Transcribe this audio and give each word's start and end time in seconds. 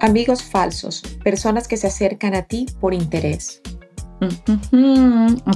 Amigos 0.00 0.44
falsos, 0.44 1.02
personas 1.24 1.66
que 1.66 1.76
se 1.76 1.88
acercan 1.88 2.36
a 2.36 2.42
ti 2.42 2.66
por 2.80 2.94
interés. 2.94 3.60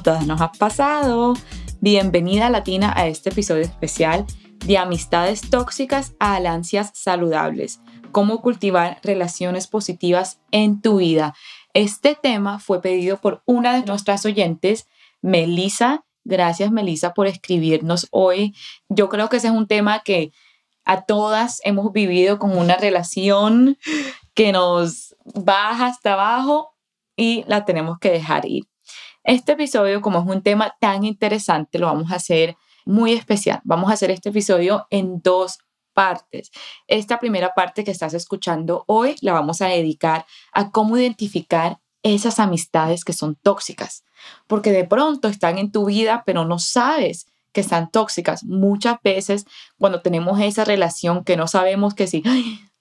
Todas 0.02 0.26
nos 0.26 0.40
ha 0.40 0.50
pasado. 0.50 1.34
Bienvenida 1.80 2.50
Latina 2.50 2.92
a 2.96 3.06
este 3.06 3.30
episodio 3.30 3.62
especial 3.62 4.26
de 4.66 4.78
amistades 4.78 5.42
tóxicas 5.48 6.14
a 6.18 6.34
alancias 6.34 6.90
saludables. 6.92 7.80
Cómo 8.10 8.42
cultivar 8.42 8.98
relaciones 9.04 9.68
positivas 9.68 10.40
en 10.50 10.80
tu 10.80 10.96
vida. 10.96 11.34
Este 11.72 12.16
tema 12.20 12.58
fue 12.58 12.82
pedido 12.82 13.20
por 13.20 13.42
una 13.46 13.74
de 13.74 13.86
nuestras 13.86 14.26
oyentes, 14.26 14.88
Melissa. 15.20 16.04
Gracias 16.24 16.72
Melissa 16.72 17.14
por 17.14 17.28
escribirnos 17.28 18.08
hoy. 18.10 18.56
Yo 18.88 19.08
creo 19.08 19.28
que 19.28 19.36
ese 19.36 19.48
es 19.48 19.54
un 19.54 19.68
tema 19.68 20.00
que 20.00 20.32
a 20.84 21.02
todas 21.02 21.60
hemos 21.64 21.92
vivido 21.92 22.40
con 22.40 22.56
una 22.58 22.76
relación 22.76 23.78
que 24.34 24.52
nos 24.52 25.14
baja 25.34 25.86
hasta 25.86 26.14
abajo 26.14 26.74
y 27.16 27.44
la 27.46 27.64
tenemos 27.64 27.98
que 27.98 28.10
dejar 28.10 28.46
ir. 28.46 28.64
Este 29.24 29.52
episodio, 29.52 30.00
como 30.00 30.18
es 30.18 30.26
un 30.26 30.42
tema 30.42 30.74
tan 30.80 31.04
interesante, 31.04 31.78
lo 31.78 31.86
vamos 31.86 32.10
a 32.10 32.16
hacer 32.16 32.56
muy 32.84 33.12
especial. 33.12 33.60
Vamos 33.64 33.90
a 33.90 33.94
hacer 33.94 34.10
este 34.10 34.30
episodio 34.30 34.86
en 34.90 35.20
dos 35.22 35.58
partes. 35.92 36.50
Esta 36.88 37.18
primera 37.18 37.52
parte 37.54 37.84
que 37.84 37.90
estás 37.90 38.14
escuchando 38.14 38.84
hoy 38.86 39.16
la 39.20 39.32
vamos 39.32 39.60
a 39.60 39.66
dedicar 39.66 40.26
a 40.52 40.70
cómo 40.70 40.96
identificar 40.96 41.78
esas 42.02 42.40
amistades 42.40 43.04
que 43.04 43.12
son 43.12 43.36
tóxicas, 43.36 44.04
porque 44.48 44.72
de 44.72 44.84
pronto 44.84 45.28
están 45.28 45.58
en 45.58 45.70
tu 45.70 45.86
vida, 45.86 46.24
pero 46.26 46.44
no 46.44 46.58
sabes 46.58 47.26
que 47.52 47.60
están 47.60 47.90
tóxicas. 47.90 48.42
Muchas 48.44 48.96
veces 49.04 49.46
cuando 49.78 50.00
tenemos 50.00 50.40
esa 50.40 50.64
relación 50.64 51.22
que 51.22 51.36
no 51.36 51.46
sabemos 51.46 51.94
que 51.94 52.06
si, 52.06 52.22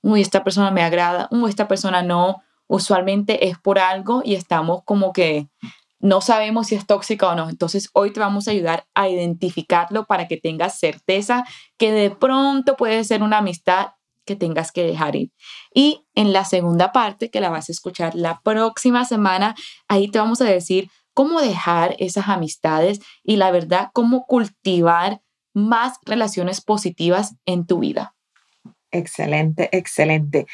uy, 0.01 0.21
esta 0.21 0.43
persona 0.43 0.71
me 0.71 0.83
agrada, 0.83 1.27
uy, 1.31 1.49
esta 1.49 1.67
persona 1.67 2.01
no, 2.01 2.41
usualmente 2.67 3.47
es 3.49 3.57
por 3.59 3.79
algo 3.79 4.21
y 4.23 4.35
estamos 4.35 4.81
como 4.85 5.13
que 5.13 5.49
no 5.99 6.19
sabemos 6.21 6.67
si 6.67 6.75
es 6.75 6.87
tóxica 6.87 7.29
o 7.29 7.35
no. 7.35 7.49
Entonces 7.49 7.89
hoy 7.93 8.11
te 8.11 8.19
vamos 8.19 8.47
a 8.47 8.51
ayudar 8.51 8.87
a 8.95 9.07
identificarlo 9.07 10.05
para 10.05 10.27
que 10.27 10.37
tengas 10.37 10.79
certeza 10.79 11.45
que 11.77 11.91
de 11.91 12.09
pronto 12.09 12.75
puede 12.75 13.03
ser 13.03 13.23
una 13.23 13.37
amistad 13.37 13.89
que 14.25 14.35
tengas 14.35 14.71
que 14.71 14.83
dejar 14.83 15.15
ir. 15.15 15.31
Y 15.73 16.05
en 16.15 16.33
la 16.33 16.45
segunda 16.45 16.91
parte, 16.91 17.29
que 17.29 17.41
la 17.41 17.49
vas 17.49 17.69
a 17.69 17.71
escuchar 17.71 18.15
la 18.15 18.41
próxima 18.41 19.05
semana, 19.05 19.55
ahí 19.87 20.09
te 20.09 20.19
vamos 20.19 20.41
a 20.41 20.45
decir 20.45 20.89
cómo 21.13 21.41
dejar 21.41 21.95
esas 21.99 22.29
amistades 22.29 22.99
y 23.23 23.35
la 23.35 23.51
verdad, 23.51 23.89
cómo 23.93 24.25
cultivar 24.25 25.21
más 25.53 25.97
relaciones 26.05 26.61
positivas 26.61 27.35
en 27.45 27.65
tu 27.65 27.79
vida. 27.79 28.15
Excelente, 28.91 29.69
excelente. 29.71 30.47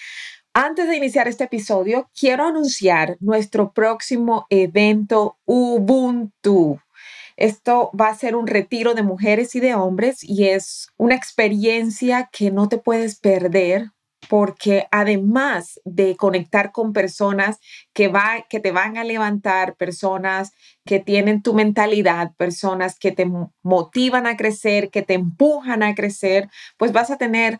Antes 0.54 0.88
de 0.88 0.98
iniciar 0.98 1.28
este 1.28 1.44
episodio, 1.44 2.10
quiero 2.20 2.46
anunciar 2.46 3.18
nuestro 3.20 3.74
próximo 3.74 4.48
evento 4.50 5.38
Ubuntu. 5.46 6.80
Esto 7.36 7.92
va 8.00 8.08
a 8.10 8.16
ser 8.16 8.36
un 8.36 8.48
retiro 8.48 8.96
de 8.96 9.04
mujeres 9.04 9.56
y 9.56 9.60
de 9.60 9.76
hombres 9.76 10.24
y 10.24 10.48
es 10.48 10.88
una 10.98 11.14
experiencia 11.14 12.30
que 12.32 12.50
no 12.50 12.68
te 12.68 12.80
puedes 12.80 13.20
perder 13.20 13.92
porque 14.30 14.88
además 14.92 15.80
de 15.86 16.16
conectar 16.16 16.72
con 16.72 16.94
personas 16.94 17.60
que, 17.94 18.08
va, 18.08 18.46
que 18.50 18.60
te 18.60 18.72
van 18.72 18.98
a 18.98 19.04
levantar, 19.04 19.76
personas 19.76 20.52
que 20.86 21.00
tienen 21.00 21.42
tu 21.42 21.54
mentalidad, 21.54 22.32
personas 22.36 22.98
que 22.98 23.12
te 23.12 23.30
motivan 23.62 24.28
a 24.28 24.36
crecer, 24.36 24.90
que 24.90 25.02
te 25.02 25.14
empujan 25.14 25.84
a 25.84 25.96
crecer, 25.96 26.50
pues 26.78 26.92
vas 26.92 27.12
a 27.12 27.18
tener 27.18 27.60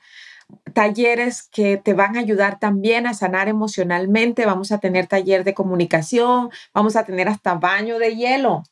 talleres 0.74 1.44
que 1.52 1.78
te 1.78 1.94
van 1.94 2.18
a 2.18 2.20
ayudar 2.20 2.60
también 2.60 3.08
a 3.08 3.14
sanar 3.14 3.48
emocionalmente. 3.48 4.46
Vamos 4.46 4.72
a 4.72 4.80
tener 4.80 5.08
taller 5.08 5.44
de 5.44 5.54
comunicación, 5.54 6.50
vamos 6.74 6.96
a 6.96 7.06
tener 7.06 7.28
hasta 7.28 7.56
baño 7.56 8.00
de 8.00 8.16
hielo. 8.16 8.64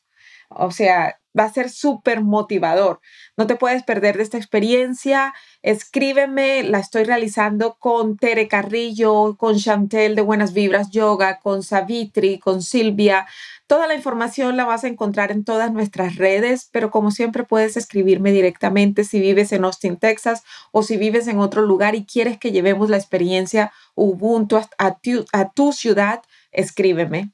O 0.48 0.70
sea, 0.70 1.18
va 1.38 1.44
a 1.44 1.52
ser 1.52 1.70
súper 1.70 2.22
motivador. 2.22 3.00
No 3.36 3.46
te 3.46 3.56
puedes 3.56 3.82
perder 3.82 4.16
de 4.16 4.22
esta 4.22 4.38
experiencia. 4.38 5.34
Escríbeme, 5.62 6.62
la 6.62 6.78
estoy 6.78 7.04
realizando 7.04 7.76
con 7.78 8.16
Tere 8.16 8.48
Carrillo, 8.48 9.36
con 9.36 9.56
Chantel 9.56 10.16
de 10.16 10.22
Buenas 10.22 10.52
Vibras 10.52 10.90
Yoga, 10.90 11.38
con 11.40 11.62
Savitri, 11.62 12.38
con 12.38 12.62
Silvia. 12.62 13.26
Toda 13.66 13.86
la 13.86 13.94
información 13.94 14.56
la 14.56 14.64
vas 14.64 14.84
a 14.84 14.88
encontrar 14.88 15.30
en 15.32 15.44
todas 15.44 15.72
nuestras 15.72 16.16
redes, 16.16 16.68
pero 16.72 16.90
como 16.90 17.10
siempre 17.10 17.44
puedes 17.44 17.76
escribirme 17.76 18.32
directamente 18.32 19.04
si 19.04 19.20
vives 19.20 19.52
en 19.52 19.64
Austin, 19.64 19.96
Texas 19.96 20.44
o 20.72 20.82
si 20.82 20.96
vives 20.96 21.26
en 21.26 21.38
otro 21.38 21.62
lugar 21.62 21.94
y 21.94 22.06
quieres 22.06 22.38
que 22.38 22.52
llevemos 22.52 22.88
la 22.90 22.96
experiencia 22.96 23.72
Ubuntu 23.94 24.56
a 24.78 24.98
tu, 24.98 25.24
a 25.32 25.50
tu 25.50 25.72
ciudad, 25.72 26.22
escríbeme. 26.52 27.32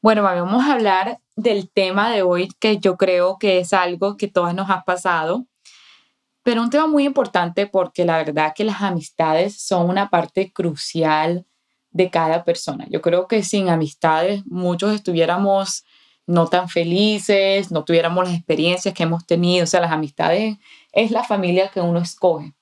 Bueno, 0.00 0.22
vamos 0.22 0.64
a 0.64 0.72
hablar 0.72 1.20
del 1.36 1.70
tema 1.70 2.10
de 2.10 2.22
hoy 2.22 2.48
que 2.58 2.78
yo 2.78 2.96
creo 2.96 3.38
que 3.38 3.58
es 3.58 3.72
algo 3.72 4.16
que 4.16 4.28
todas 4.28 4.54
nos 4.54 4.70
ha 4.70 4.84
pasado, 4.84 5.46
pero 6.42 6.62
un 6.62 6.70
tema 6.70 6.86
muy 6.86 7.04
importante 7.04 7.66
porque 7.66 8.04
la 8.04 8.18
verdad 8.18 8.52
que 8.54 8.64
las 8.64 8.82
amistades 8.82 9.60
son 9.60 9.88
una 9.88 10.10
parte 10.10 10.52
crucial 10.52 11.46
de 11.90 12.10
cada 12.10 12.44
persona. 12.44 12.86
Yo 12.90 13.00
creo 13.00 13.28
que 13.28 13.42
sin 13.42 13.68
amistades 13.68 14.44
muchos 14.46 14.94
estuviéramos 14.94 15.84
no 16.26 16.46
tan 16.48 16.68
felices, 16.68 17.70
no 17.70 17.84
tuviéramos 17.84 18.24
las 18.24 18.34
experiencias 18.34 18.94
que 18.94 19.04
hemos 19.04 19.26
tenido. 19.26 19.64
O 19.64 19.66
sea, 19.66 19.80
las 19.80 19.92
amistades 19.92 20.58
es 20.92 21.10
la 21.10 21.24
familia 21.24 21.68
que 21.68 21.80
uno 21.80 21.98
escoge, 21.98 22.54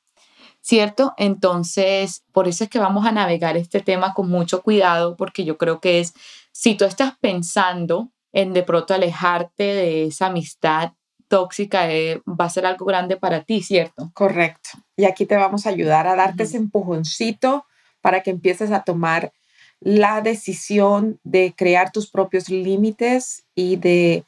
¿cierto? 0.60 1.14
Entonces, 1.16 2.24
por 2.32 2.48
eso 2.48 2.64
es 2.64 2.70
que 2.70 2.78
vamos 2.78 3.06
a 3.06 3.12
navegar 3.12 3.56
este 3.56 3.80
tema 3.80 4.14
con 4.14 4.28
mucho 4.28 4.62
cuidado, 4.62 5.16
porque 5.16 5.44
yo 5.44 5.58
creo 5.58 5.80
que 5.80 6.00
es, 6.00 6.14
si 6.52 6.74
tú 6.74 6.84
estás 6.84 7.14
pensando 7.20 8.10
en 8.32 8.52
de 8.52 8.62
pronto 8.62 8.94
alejarte 8.94 9.62
de 9.62 10.06
esa 10.06 10.26
amistad 10.26 10.92
tóxica, 11.28 11.90
eh, 11.90 12.20
va 12.28 12.44
a 12.44 12.50
ser 12.50 12.66
algo 12.66 12.84
grande 12.84 13.16
para 13.16 13.44
ti, 13.44 13.62
¿cierto? 13.62 14.10
Correcto. 14.14 14.70
Y 14.96 15.04
aquí 15.04 15.24
te 15.24 15.36
vamos 15.36 15.66
a 15.66 15.70
ayudar 15.70 16.06
a 16.06 16.14
darte 16.14 16.42
ese 16.42 16.58
empujoncito 16.58 17.64
para 18.02 18.22
que 18.22 18.30
empieces 18.30 18.70
a 18.70 18.82
tomar 18.82 19.32
la 19.80 20.20
decisión 20.20 21.18
de 21.24 21.54
crear 21.56 21.90
tus 21.90 22.10
propios 22.10 22.48
límites 22.48 23.44
y 23.54 23.76
de 23.76 24.24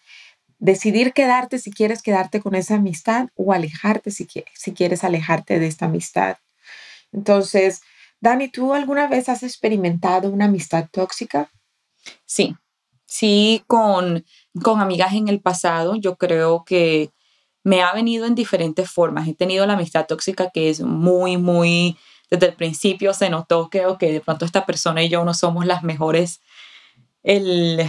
decidir 0.59 1.13
quedarte 1.13 1.59
si 1.59 1.71
quieres 1.71 2.01
quedarte 2.01 2.41
con 2.41 2.55
esa 2.55 2.77
amistad 2.77 3.29
o 3.35 3.53
alejarte 3.53 4.11
si, 4.11 4.27
si 4.55 4.73
quieres 4.73 5.05
alejarte 5.05 5.59
de 5.59 5.67
esta 5.67 5.87
amistad. 5.87 6.39
Entonces, 7.13 7.83
Dani, 8.21 8.49
¿tú 8.49 8.73
alguna 8.73 9.07
vez 9.09 9.29
has 9.29 9.43
experimentado 9.43 10.31
una 10.31 10.47
amistad 10.47 10.89
tóxica? 10.91 11.51
Sí, 12.25 12.57
sí, 13.07 13.63
con, 13.67 14.25
con 14.63 14.81
amigas 14.81 15.15
en 15.15 15.29
el 15.29 15.41
pasado, 15.41 15.97
yo 15.97 16.17
creo 16.17 16.65
que 16.65 17.11
me 17.63 17.83
ha 17.83 17.93
venido 17.93 18.27
en 18.27 18.35
diferentes 18.35 18.91
formas. 18.91 19.27
He 19.29 19.35
tenido 19.35 19.67
la 19.67 19.75
amistad 19.75 20.07
tóxica 20.07 20.51
que 20.53 20.69
es 20.71 20.81
muy, 20.81 21.37
muy 21.37 21.97
desde 22.31 22.47
el 22.47 22.55
principio 22.55 23.15
se 23.15 23.31
notó 23.31 23.69
que, 23.71 23.85
que 23.99 24.13
de 24.13 24.21
pronto 24.21 24.45
esta 24.45 24.67
persona 24.67 25.03
y 25.03 25.09
yo 25.09 25.25
no 25.25 25.35
somos 25.35 25.67
las 25.67 25.83
mejores, 25.83 26.41
el, 27.23 27.81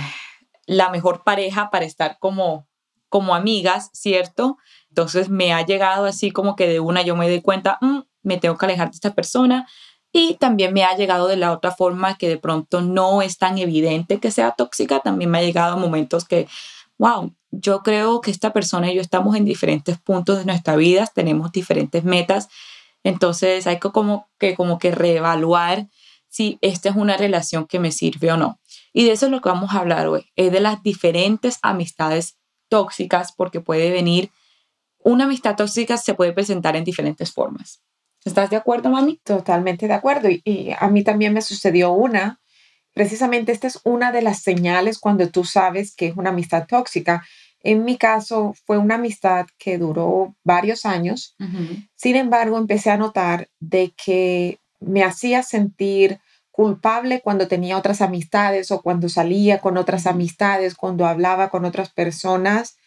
la 0.66 0.90
mejor 0.90 1.24
pareja 1.24 1.70
para 1.70 1.86
estar 1.86 2.18
como, 2.20 2.68
como 3.10 3.36
amigas, 3.36 3.90
¿cierto? 3.94 4.58
Entonces 4.90 5.30
me 5.30 5.54
ha 5.54 5.66
llegado 5.66 6.06
así 6.06 6.32
como 6.32 6.56
que 6.56 6.68
de 6.68 6.80
una 6.80 7.02
yo 7.02 7.16
me 7.16 7.28
doy 7.28 7.42
cuenta, 7.42 7.78
mm, 7.82 8.00
me 8.24 8.38
tengo 8.38 8.58
que 8.58 8.66
alejar 8.66 8.90
de 8.90 8.96
esta 8.96 9.14
persona. 9.14 9.68
Y 10.18 10.36
también 10.36 10.74
me 10.74 10.84
ha 10.84 10.96
llegado 10.96 11.28
de 11.28 11.36
la 11.36 11.52
otra 11.52 11.72
forma 11.72 12.18
que 12.18 12.30
de 12.30 12.38
pronto 12.38 12.82
no 12.82 13.22
es 13.22 13.38
tan 13.38 13.58
evidente 13.58 14.20
que 14.20 14.32
sea 14.32 14.52
tóxica. 14.52 15.00
También 15.00 15.30
me 15.30 15.40
ha 15.40 15.44
llegado 15.44 15.78
momentos 15.78 16.24
que, 16.24 16.48
wow, 16.98 17.34
yo 17.52 17.82
creo 17.84 18.22
que 18.22 18.32
esta 18.32 18.54
persona 18.54 18.92
y 18.92 18.96
yo 18.96 19.02
estamos 19.02 19.36
en 19.36 19.46
diferentes 19.46 19.98
puntos 20.00 20.38
de 20.38 20.46
nuestra 20.46 20.76
vida, 20.76 21.06
tenemos 21.14 21.52
diferentes 21.52 22.04
metas 22.04 22.48
entonces 23.06 23.68
hay 23.68 23.80
que 23.80 23.92
como 23.92 24.28
que, 24.40 24.56
como 24.56 24.80
que 24.80 24.90
reevaluar 24.90 25.88
si 26.28 26.58
esta 26.62 26.90
es 26.90 26.96
una 26.96 27.16
relación 27.16 27.68
que 27.68 27.80
me 27.80 27.92
sirve 27.92 28.32
o 28.32 28.38
no. 28.38 28.60
Y 28.94 29.06
de 29.06 29.12
eso 29.12 29.28
es 29.28 29.32
lo 29.32 29.42
que 29.42 29.50
vamos 29.50 29.74
a 29.74 29.80
hablar 29.80 30.08
hoy, 30.08 30.26
es 30.36 30.52
de 30.52 30.60
las 30.60 30.82
diferentes 30.82 31.60
amistades 31.62 32.36
tóxicas, 32.68 33.32
porque 33.32 33.62
puede 33.62 33.92
venir, 33.92 34.32
una 34.98 35.26
amistad 35.26 35.56
tóxica 35.56 35.98
se 35.98 36.16
puede 36.16 36.34
presentar 36.34 36.76
en 36.76 36.84
diferentes 36.84 37.32
formas. 37.32 37.80
¿Estás 38.26 38.50
de 38.50 38.58
acuerdo, 38.58 38.90
mami? 38.90 39.22
Totalmente 39.24 39.88
de 39.88 39.94
acuerdo. 39.94 40.30
Y, 40.30 40.72
a 40.78 40.88
mí 40.90 41.04
también 41.04 41.34
me 41.34 41.42
sucedió 41.42 41.94
una 41.94 42.40
precisamente 42.96 43.52
esta 43.52 43.68
es 43.68 43.80
una 43.84 44.12
de 44.12 44.24
las 44.24 44.42
señales 44.42 44.98
cuando 44.98 45.30
tú 45.30 45.44
sabes 45.44 45.94
que 45.94 46.08
es 46.08 46.18
una 46.18 46.32
amistad 46.32 46.66
tóxica. 46.66 47.24
En 47.62 47.84
mi 47.84 47.98
caso 47.98 48.56
fue 48.66 48.78
una 48.78 48.96
amistad 48.96 49.48
que 49.60 49.78
duró 49.78 50.36
varios 50.44 50.86
años. 50.86 51.36
Sin 51.96 52.16
embargo, 52.16 52.58
empecé 52.58 52.90
a 52.92 52.98
notar 52.98 53.50
de 53.60 53.94
que 54.04 54.60
me 54.80 55.04
hacía 55.04 55.44
sentir 55.44 56.20
culpable 56.52 57.22
cuando 57.22 57.50
tenía 57.50 57.78
otras 57.78 58.02
amistades 58.02 58.72
o 58.72 58.82
cuando 58.82 59.10
salía 59.10 59.60
con 59.60 59.78
otras 59.78 60.08
amistades, 60.08 60.74
cuando 60.74 61.06
hablaba 61.06 61.50
con 61.50 61.66
otras 61.66 61.92
personas. 61.92 62.78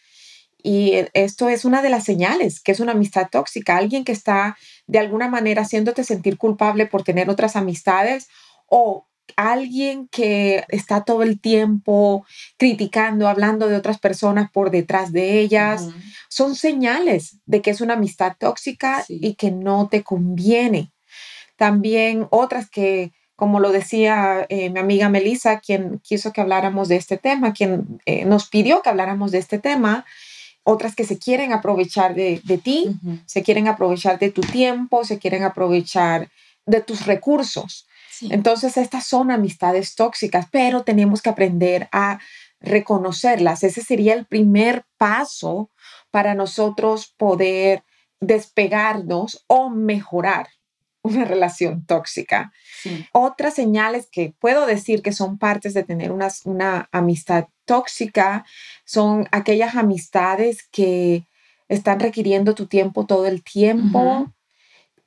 Y 0.61 0.93
e, 0.93 1.09
esto 1.13 1.49
es 1.49 1.65
una 1.65 1.81
de 1.81 1.89
las 1.89 2.03
señales 2.03 2.59
que 2.59 2.71
es 2.71 2.79
una 2.79 2.91
amistad 2.93 3.27
tóxica, 3.31 3.77
alguien 3.77 4.03
que 4.03 4.11
está 4.11 4.57
de 4.87 4.99
alguna 4.99 5.27
manera 5.27 5.61
haciéndote 5.61 6.03
sentir 6.03 6.37
culpable 6.37 6.85
por 6.85 7.03
tener 7.03 7.29
otras 7.29 7.55
amistades 7.55 8.27
o 8.67 9.07
alguien 9.35 10.07
que 10.07 10.65
está 10.69 11.03
todo 11.03 11.23
el 11.23 11.39
tiempo 11.39 12.25
criticando, 12.57 13.27
hablando 13.27 13.67
de 13.67 13.75
otras 13.75 13.99
personas 13.99 14.49
por 14.51 14.71
detrás 14.71 15.11
de 15.11 15.39
ellas, 15.39 15.87
son 16.29 16.55
señales 16.55 17.37
de 17.45 17.61
que 17.61 17.71
es 17.71 17.81
una 17.81 17.93
amistad 17.93 18.35
tóxica 18.37 19.05
y 19.07 19.35
que 19.35 19.51
no 19.51 19.87
te 19.89 20.03
conviene. 20.03 20.91
También 21.55 22.27
otras 22.29 22.69
que, 22.69 23.11
como 23.35 23.59
lo 23.59 23.71
decía 23.71 24.45
eh, 24.49 24.69
mi 24.69 24.79
amiga 24.79 25.09
Melissa, 25.09 25.59
quien 25.59 25.99
quiso 25.99 26.31
que 26.31 26.41
habláramos 26.41 26.87
de 26.87 26.95
este 26.95 27.17
tema, 27.17 27.53
quien 27.53 28.01
eh, 28.05 28.25
nos 28.25 28.49
pidió 28.49 28.81
que 28.81 28.89
habláramos 28.89 29.31
de 29.31 29.39
este 29.39 29.59
tema, 29.59 30.05
otras 30.69 30.95
que 30.95 31.03
se 31.03 31.17
quieren 31.17 31.51
aprovechar 31.51 32.13
de, 32.13 32.61
ti, 32.63 32.95
se 33.25 33.41
quieren 33.41 33.67
aprovechar 33.67 34.19
de 34.19 34.29
tu 34.29 34.41
tiempo, 34.41 35.03
se 35.03 35.17
quieren 35.17 35.43
aprovechar 35.43 36.29
de 36.65 36.81
tus 36.81 37.07
recursos. 37.07 37.87
Entonces, 38.21 38.77
estas 38.77 39.05
son 39.05 39.31
amistades 39.31 39.95
tóxicas, 39.95 40.45
pero 40.51 40.83
tenemos 40.83 41.21
que 41.23 41.29
aprender 41.29 41.89
a 41.91 42.19
reconocerlas. 42.59 43.63
Ese 43.63 43.81
sería 43.81 44.13
el 44.13 44.25
primer 44.25 44.85
paso 44.97 45.71
para 46.11 46.35
nosotros 46.35 47.15
poder 47.17 47.83
despegarnos 48.19 49.43
o 49.47 49.69
mejorar 49.69 50.49
una 51.09 51.25
relación 51.25 51.85
tóxica. 51.85 52.51
Otras 53.11 53.55
señales 53.55 54.07
que 54.11 54.33
puedo 54.39 54.65
decir 54.65 55.01
que 55.01 55.11
son 55.11 55.37
partes 55.37 55.73
de 55.73 55.83
tener 55.83 56.11
una, 56.11 56.29
una 56.45 56.87
amistad 56.91 57.47
tóxica 57.65 58.45
son 58.85 59.27
aquellas 59.31 59.75
amistades 59.75 60.67
que 60.71 61.25
están 61.67 61.99
requiriendo 61.99 62.55
tu 62.55 62.65
tiempo 62.65 63.05
todo 63.05 63.27
el 63.27 63.43
tiempo, 63.43 64.33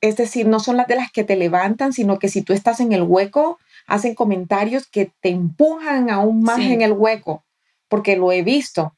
es 0.01 0.17
decir, 0.17 0.47
no 0.47 0.59
son 0.59 0.77
las 0.77 0.87
de 0.87 0.95
las 0.95 1.11
que 1.11 1.23
te 1.23 1.35
levantan, 1.35 1.93
sino 1.93 2.19
que 2.19 2.29
si 2.29 2.41
tú 2.41 2.53
estás 2.53 2.79
en 2.79 2.91
el 2.91 3.03
hueco, 3.03 3.57
hacen 3.87 4.15
comentarios 4.15 4.87
que 4.87 5.11
te 5.21 5.29
empujan 5.29 6.09
aún 6.09 6.41
más 6.41 6.59
en 6.59 6.81
el 6.81 6.93
hueco, 6.93 7.43
porque 7.87 8.15
lo 8.15 8.31
he 8.31 8.43
visto. 8.43 8.95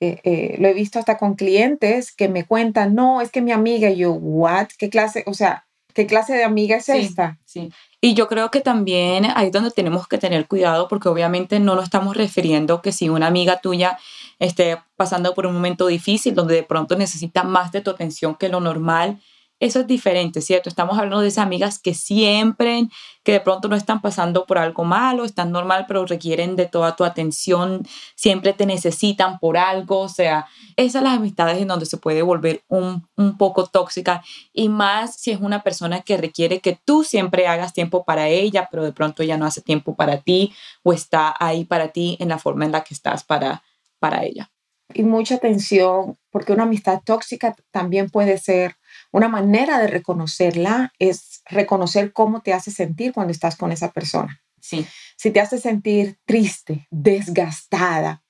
Eh, 0.00 0.20
eh, 0.24 0.56
lo 0.58 0.68
he 0.68 0.74
visto 0.74 0.98
hasta 0.98 1.16
con 1.16 1.36
clientes 1.36 2.12
que 2.12 2.28
me 2.28 2.44
cuentan, 2.44 2.94
no, 2.94 3.20
es 3.20 3.30
que 3.30 3.40
mi 3.40 3.52
amiga, 3.52 3.88
y 3.88 3.98
yo, 3.98 4.12
¿what? 4.12 4.68
¿Qué 4.76 4.90
clase? 4.90 5.22
O 5.26 5.34
sea, 5.34 5.66
¿qué 5.94 6.06
clase 6.06 6.34
de 6.34 6.44
amiga 6.44 6.76
es 6.76 6.88
esta? 6.88 7.38
Sí. 7.44 7.70
Y 8.00 8.14
yo 8.14 8.26
creo 8.26 8.50
que 8.50 8.60
también 8.60 9.26
ahí 9.36 9.46
es 9.46 9.52
donde 9.52 9.70
tenemos 9.70 10.08
que 10.08 10.18
tener 10.18 10.48
cuidado 10.48 10.88
porque 10.88 11.08
obviamente 11.08 11.60
no 11.60 11.76
nos 11.76 11.84
estamos 11.84 12.16
refiriendo 12.16 12.82
que 12.82 12.90
si 12.90 13.08
una 13.08 13.28
amiga 13.28 13.60
tuya 13.60 13.98
esté 14.40 14.78
pasando 14.96 15.34
por 15.34 15.46
un 15.46 15.54
momento 15.54 15.86
difícil 15.86 16.34
donde 16.34 16.56
de 16.56 16.62
pronto 16.64 16.96
necesita 16.96 17.44
más 17.44 17.70
de 17.70 17.80
tu 17.80 17.90
atención 17.90 18.34
que 18.34 18.48
lo 18.48 18.60
normal, 18.60 19.20
eso 19.62 19.78
es 19.78 19.86
diferente, 19.86 20.40
¿cierto? 20.40 20.68
Estamos 20.68 20.98
hablando 20.98 21.20
de 21.20 21.28
esas 21.28 21.44
amigas 21.46 21.78
que 21.78 21.94
siempre, 21.94 22.88
que 23.22 23.30
de 23.30 23.40
pronto 23.40 23.68
no 23.68 23.76
están 23.76 24.02
pasando 24.02 24.44
por 24.44 24.58
algo 24.58 24.82
malo, 24.82 25.24
están 25.24 25.52
normal, 25.52 25.84
pero 25.86 26.04
requieren 26.04 26.56
de 26.56 26.66
toda 26.66 26.96
tu 26.96 27.04
atención, 27.04 27.86
siempre 28.16 28.54
te 28.54 28.66
necesitan 28.66 29.38
por 29.38 29.56
algo, 29.56 30.00
o 30.00 30.08
sea, 30.08 30.46
esas 30.74 31.04
las 31.04 31.16
amistades 31.16 31.58
en 31.58 31.68
donde 31.68 31.86
se 31.86 31.96
puede 31.96 32.22
volver 32.22 32.64
un, 32.66 33.06
un 33.16 33.38
poco 33.38 33.66
tóxica 33.66 34.24
y 34.52 34.68
más 34.68 35.14
si 35.14 35.30
es 35.30 35.40
una 35.40 35.62
persona 35.62 36.00
que 36.00 36.16
requiere 36.16 36.58
que 36.58 36.76
tú 36.84 37.04
siempre 37.04 37.46
hagas 37.46 37.72
tiempo 37.72 38.04
para 38.04 38.26
ella, 38.26 38.68
pero 38.68 38.82
de 38.82 38.92
pronto 38.92 39.22
ella 39.22 39.36
no 39.36 39.46
hace 39.46 39.60
tiempo 39.60 39.94
para 39.94 40.22
ti 40.22 40.52
o 40.82 40.92
está 40.92 41.36
ahí 41.38 41.64
para 41.64 41.92
ti 41.92 42.16
en 42.18 42.30
la 42.30 42.38
forma 42.40 42.64
en 42.64 42.72
la 42.72 42.82
que 42.82 42.94
estás 42.94 43.22
para, 43.22 43.62
para 44.00 44.24
ella. 44.24 44.50
Y 44.92 45.04
mucha 45.04 45.36
atención, 45.36 46.18
porque 46.30 46.52
una 46.52 46.64
amistad 46.64 47.00
tóxica 47.04 47.54
también 47.70 48.10
puede 48.10 48.38
ser 48.38 48.74
una 49.12 49.28
manera 49.28 49.78
de 49.78 49.86
reconocerla 49.86 50.92
es 50.98 51.42
reconocer 51.44 52.12
cómo 52.12 52.40
te 52.40 52.52
hace 52.52 52.70
sentir 52.70 53.12
cuando 53.12 53.30
estás 53.30 53.56
con 53.56 53.70
esa 53.70 53.92
persona. 53.92 54.42
Sí. 54.60 54.86
Si 55.16 55.30
te 55.30 55.40
hace 55.40 55.58
sentir 55.58 56.18
triste, 56.24 56.88
desgastada, 56.90 58.24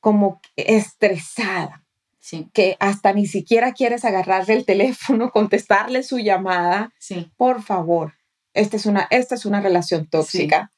como 0.00 0.40
estresada, 0.56 1.84
sí. 2.18 2.48
que 2.52 2.76
hasta 2.80 3.12
ni 3.12 3.26
siquiera 3.26 3.72
quieres 3.72 4.04
agarrarle 4.04 4.54
el 4.54 4.64
teléfono, 4.64 5.30
contestarle 5.32 6.02
su 6.02 6.18
llamada, 6.18 6.92
sí. 6.98 7.30
por 7.36 7.62
favor, 7.62 8.14
esta 8.54 8.76
es 8.76 8.86
una, 8.86 9.06
esta 9.10 9.34
es 9.34 9.44
una 9.44 9.60
relación 9.60 10.06
tóxica. 10.06 10.70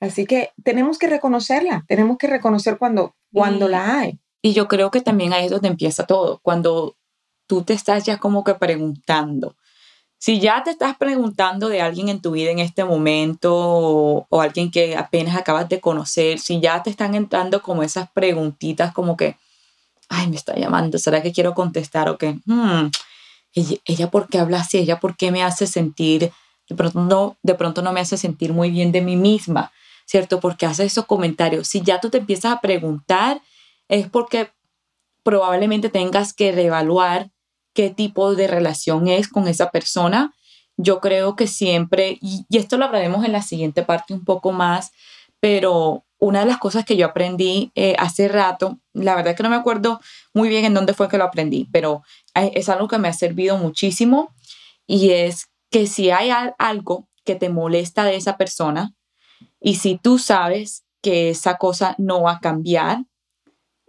Así 0.00 0.24
que 0.24 0.50
tenemos 0.64 0.98
que 0.98 1.06
reconocerla, 1.06 1.84
tenemos 1.86 2.16
que 2.16 2.26
reconocer 2.26 2.78
cuando, 2.78 3.14
cuando 3.32 3.68
la 3.68 4.00
hay. 4.00 4.18
Y 4.42 4.54
yo 4.54 4.66
creo 4.66 4.90
que 4.90 5.02
también 5.02 5.34
ahí 5.34 5.44
es 5.44 5.50
donde 5.50 5.68
empieza 5.68 6.06
todo, 6.06 6.40
cuando 6.42 6.96
tú 7.50 7.64
te 7.64 7.72
estás 7.72 8.04
ya 8.04 8.18
como 8.18 8.44
que 8.44 8.54
preguntando. 8.54 9.56
Si 10.18 10.38
ya 10.38 10.62
te 10.62 10.70
estás 10.70 10.96
preguntando 10.96 11.68
de 11.68 11.80
alguien 11.80 12.08
en 12.08 12.22
tu 12.22 12.30
vida 12.30 12.52
en 12.52 12.60
este 12.60 12.84
momento 12.84 13.52
o, 13.52 14.40
alguien 14.40 14.70
que 14.70 14.96
apenas 14.96 15.36
acabas 15.36 15.68
de 15.68 15.80
conocer, 15.80 16.38
si 16.38 16.60
ya 16.60 16.80
te 16.84 16.90
están 16.90 17.16
entrando 17.16 17.60
como 17.60 17.82
esas 17.82 18.08
preguntitas 18.12 18.92
como 18.92 19.16
que, 19.16 19.36
ay, 20.08 20.28
me 20.28 20.36
está 20.36 20.54
llamando, 20.54 20.96
¿será 20.96 21.22
que 21.22 21.32
quiero 21.32 21.52
contestar 21.54 22.08
o 22.08 22.18
qué? 22.18 22.38
Hmm, 22.44 22.90
ella, 23.52 23.76
ella, 23.84 24.10
por 24.12 24.28
qué 24.28 24.38
habla 24.38 24.60
así, 24.60 24.78
ella 24.78 25.00
por 25.00 25.16
qué 25.16 25.32
me 25.32 25.42
hace 25.42 25.66
sentir, 25.66 26.30
de 26.68 26.76
pronto, 26.76 27.00
no, 27.00 27.36
de 27.42 27.56
pronto 27.56 27.82
no 27.82 27.92
me 27.92 27.98
hace 27.98 28.16
sentir 28.16 28.52
muy 28.52 28.70
bien 28.70 28.92
de 28.92 29.00
mí 29.00 29.16
misma, 29.16 29.72
¿cierto? 30.06 30.38
Porque 30.38 30.66
hace 30.66 30.84
esos 30.84 31.06
comentarios. 31.06 31.66
Si 31.66 31.80
ya 31.80 31.98
tú 31.98 32.10
te 32.10 32.18
empiezas 32.18 32.52
a 32.52 32.60
preguntar, 32.60 33.42
es 33.88 34.08
porque 34.08 34.52
probablemente 35.24 35.88
tengas 35.88 36.32
que 36.32 36.52
reevaluar 36.52 37.30
qué 37.74 37.90
tipo 37.90 38.34
de 38.34 38.46
relación 38.46 39.08
es 39.08 39.28
con 39.28 39.48
esa 39.48 39.70
persona. 39.70 40.34
Yo 40.76 41.00
creo 41.00 41.36
que 41.36 41.46
siempre, 41.46 42.18
y, 42.20 42.44
esto 42.50 42.76
lo 42.76 42.84
hablaremos 42.84 43.24
en 43.24 43.32
la 43.32 43.42
siguiente 43.42 43.82
parte 43.82 44.14
un 44.14 44.24
poco 44.24 44.52
más, 44.52 44.92
pero 45.40 46.04
una 46.18 46.40
de 46.40 46.46
las 46.46 46.58
cosas 46.58 46.84
que 46.84 46.96
yo 46.96 47.06
aprendí 47.06 47.72
eh, 47.74 47.94
hace 47.98 48.28
rato, 48.28 48.78
la 48.92 49.14
verdad 49.14 49.34
que 49.34 49.42
no 49.42 49.50
me 49.50 49.56
acuerdo 49.56 50.00
muy 50.34 50.48
bien 50.48 50.64
en 50.64 50.74
dónde 50.74 50.92
fue 50.92 51.08
que 51.08 51.16
lo 51.18 51.24
aprendí, 51.24 51.68
pero 51.72 52.02
es 52.34 52.68
algo 52.68 52.88
que 52.88 52.98
me 52.98 53.08
ha 53.08 53.12
servido 53.12 53.56
muchísimo 53.56 54.34
y 54.86 55.10
es 55.10 55.48
que 55.70 55.86
si 55.86 56.10
hay 56.10 56.30
algo 56.58 57.08
que 57.24 57.36
te 57.36 57.48
molesta 57.48 58.04
de 58.04 58.16
esa 58.16 58.36
persona 58.36 58.94
y 59.60 59.76
si 59.76 59.96
tú 59.96 60.18
sabes 60.18 60.84
que 61.00 61.30
esa 61.30 61.56
cosa 61.56 61.94
no 61.96 62.22
va 62.22 62.32
a 62.32 62.40
cambiar, 62.40 63.04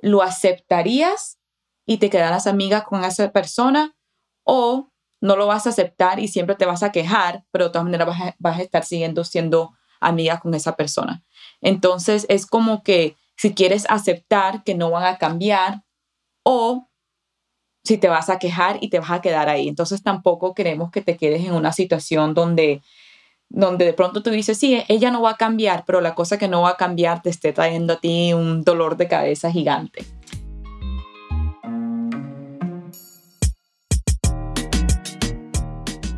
lo 0.02 0.22
aceptarías 0.22 1.38
y 1.86 1.98
te 1.98 2.10
quedarás 2.10 2.48
amiga 2.48 2.84
con 2.84 3.04
esa 3.04 3.32
persona 3.32 3.96
o 4.44 4.92
no 5.22 5.36
lo 5.36 5.48
vas 5.48 5.68
a 5.68 5.70
aceptar 5.70 6.20
y 6.20 6.28
siempre 6.28 6.56
te 6.56 6.66
vas 6.66 6.84
a 6.84 6.92
quejar, 6.92 7.46
pero 7.52 7.66
de 7.66 7.72
todas 7.72 7.86
maneras 7.86 8.36
vas 8.40 8.60
a, 8.60 8.62
estar 8.62 8.84
siguiendo 8.84 9.24
siendo 9.24 9.74
amiga 10.00 10.40
con 10.40 10.54
esa 10.56 10.76
persona. 10.76 11.24
Entonces 11.62 12.26
es 12.28 12.48
como 12.48 12.82
que 12.82 13.16
si 13.38 13.54
quieres 13.54 13.86
aceptar 13.90 14.64
que 14.64 14.74
no 14.76 14.90
van 14.90 15.06
a 15.06 15.18
cambiar 15.18 15.84
o 16.44 16.90
si 17.84 17.98
te 17.98 18.08
vas 18.08 18.30
a 18.30 18.40
quejar 18.40 18.78
y 18.82 18.90
te 18.90 19.00
vas 19.00 19.12
a 19.12 19.22
quedar 19.22 19.48
ahí. 19.48 19.68
Entonces 19.68 20.04
tampoco 20.04 20.54
queremos 20.54 20.92
que 20.92 21.02
te 21.02 21.18
quedes 21.18 21.46
en 21.46 21.54
una 21.54 21.72
situación 21.72 22.34
donde, 22.34 22.82
donde 23.50 23.86
de 23.86 23.94
pronto 23.94 24.24
tú 24.24 24.32
dices, 24.32 24.58
sí, 24.58 24.84
ella 24.88 25.12
no 25.12 25.22
va 25.22 25.32
a 25.32 25.38
cambiar, 25.38 25.84
pero 25.86 26.02
la 26.02 26.16
cosa 26.16 26.38
que 26.38 26.48
no 26.48 26.64
va 26.64 26.72
a 26.72 26.78
cambiar 26.78 27.22
te 27.22 27.30
esté 27.30 27.54
trayendo 27.54 27.94
a 27.94 28.00
ti 28.00 28.34
un 28.34 28.64
dolor 28.64 28.98
de 28.98 29.08
cabeza 29.08 29.52
gigante. 29.52 30.06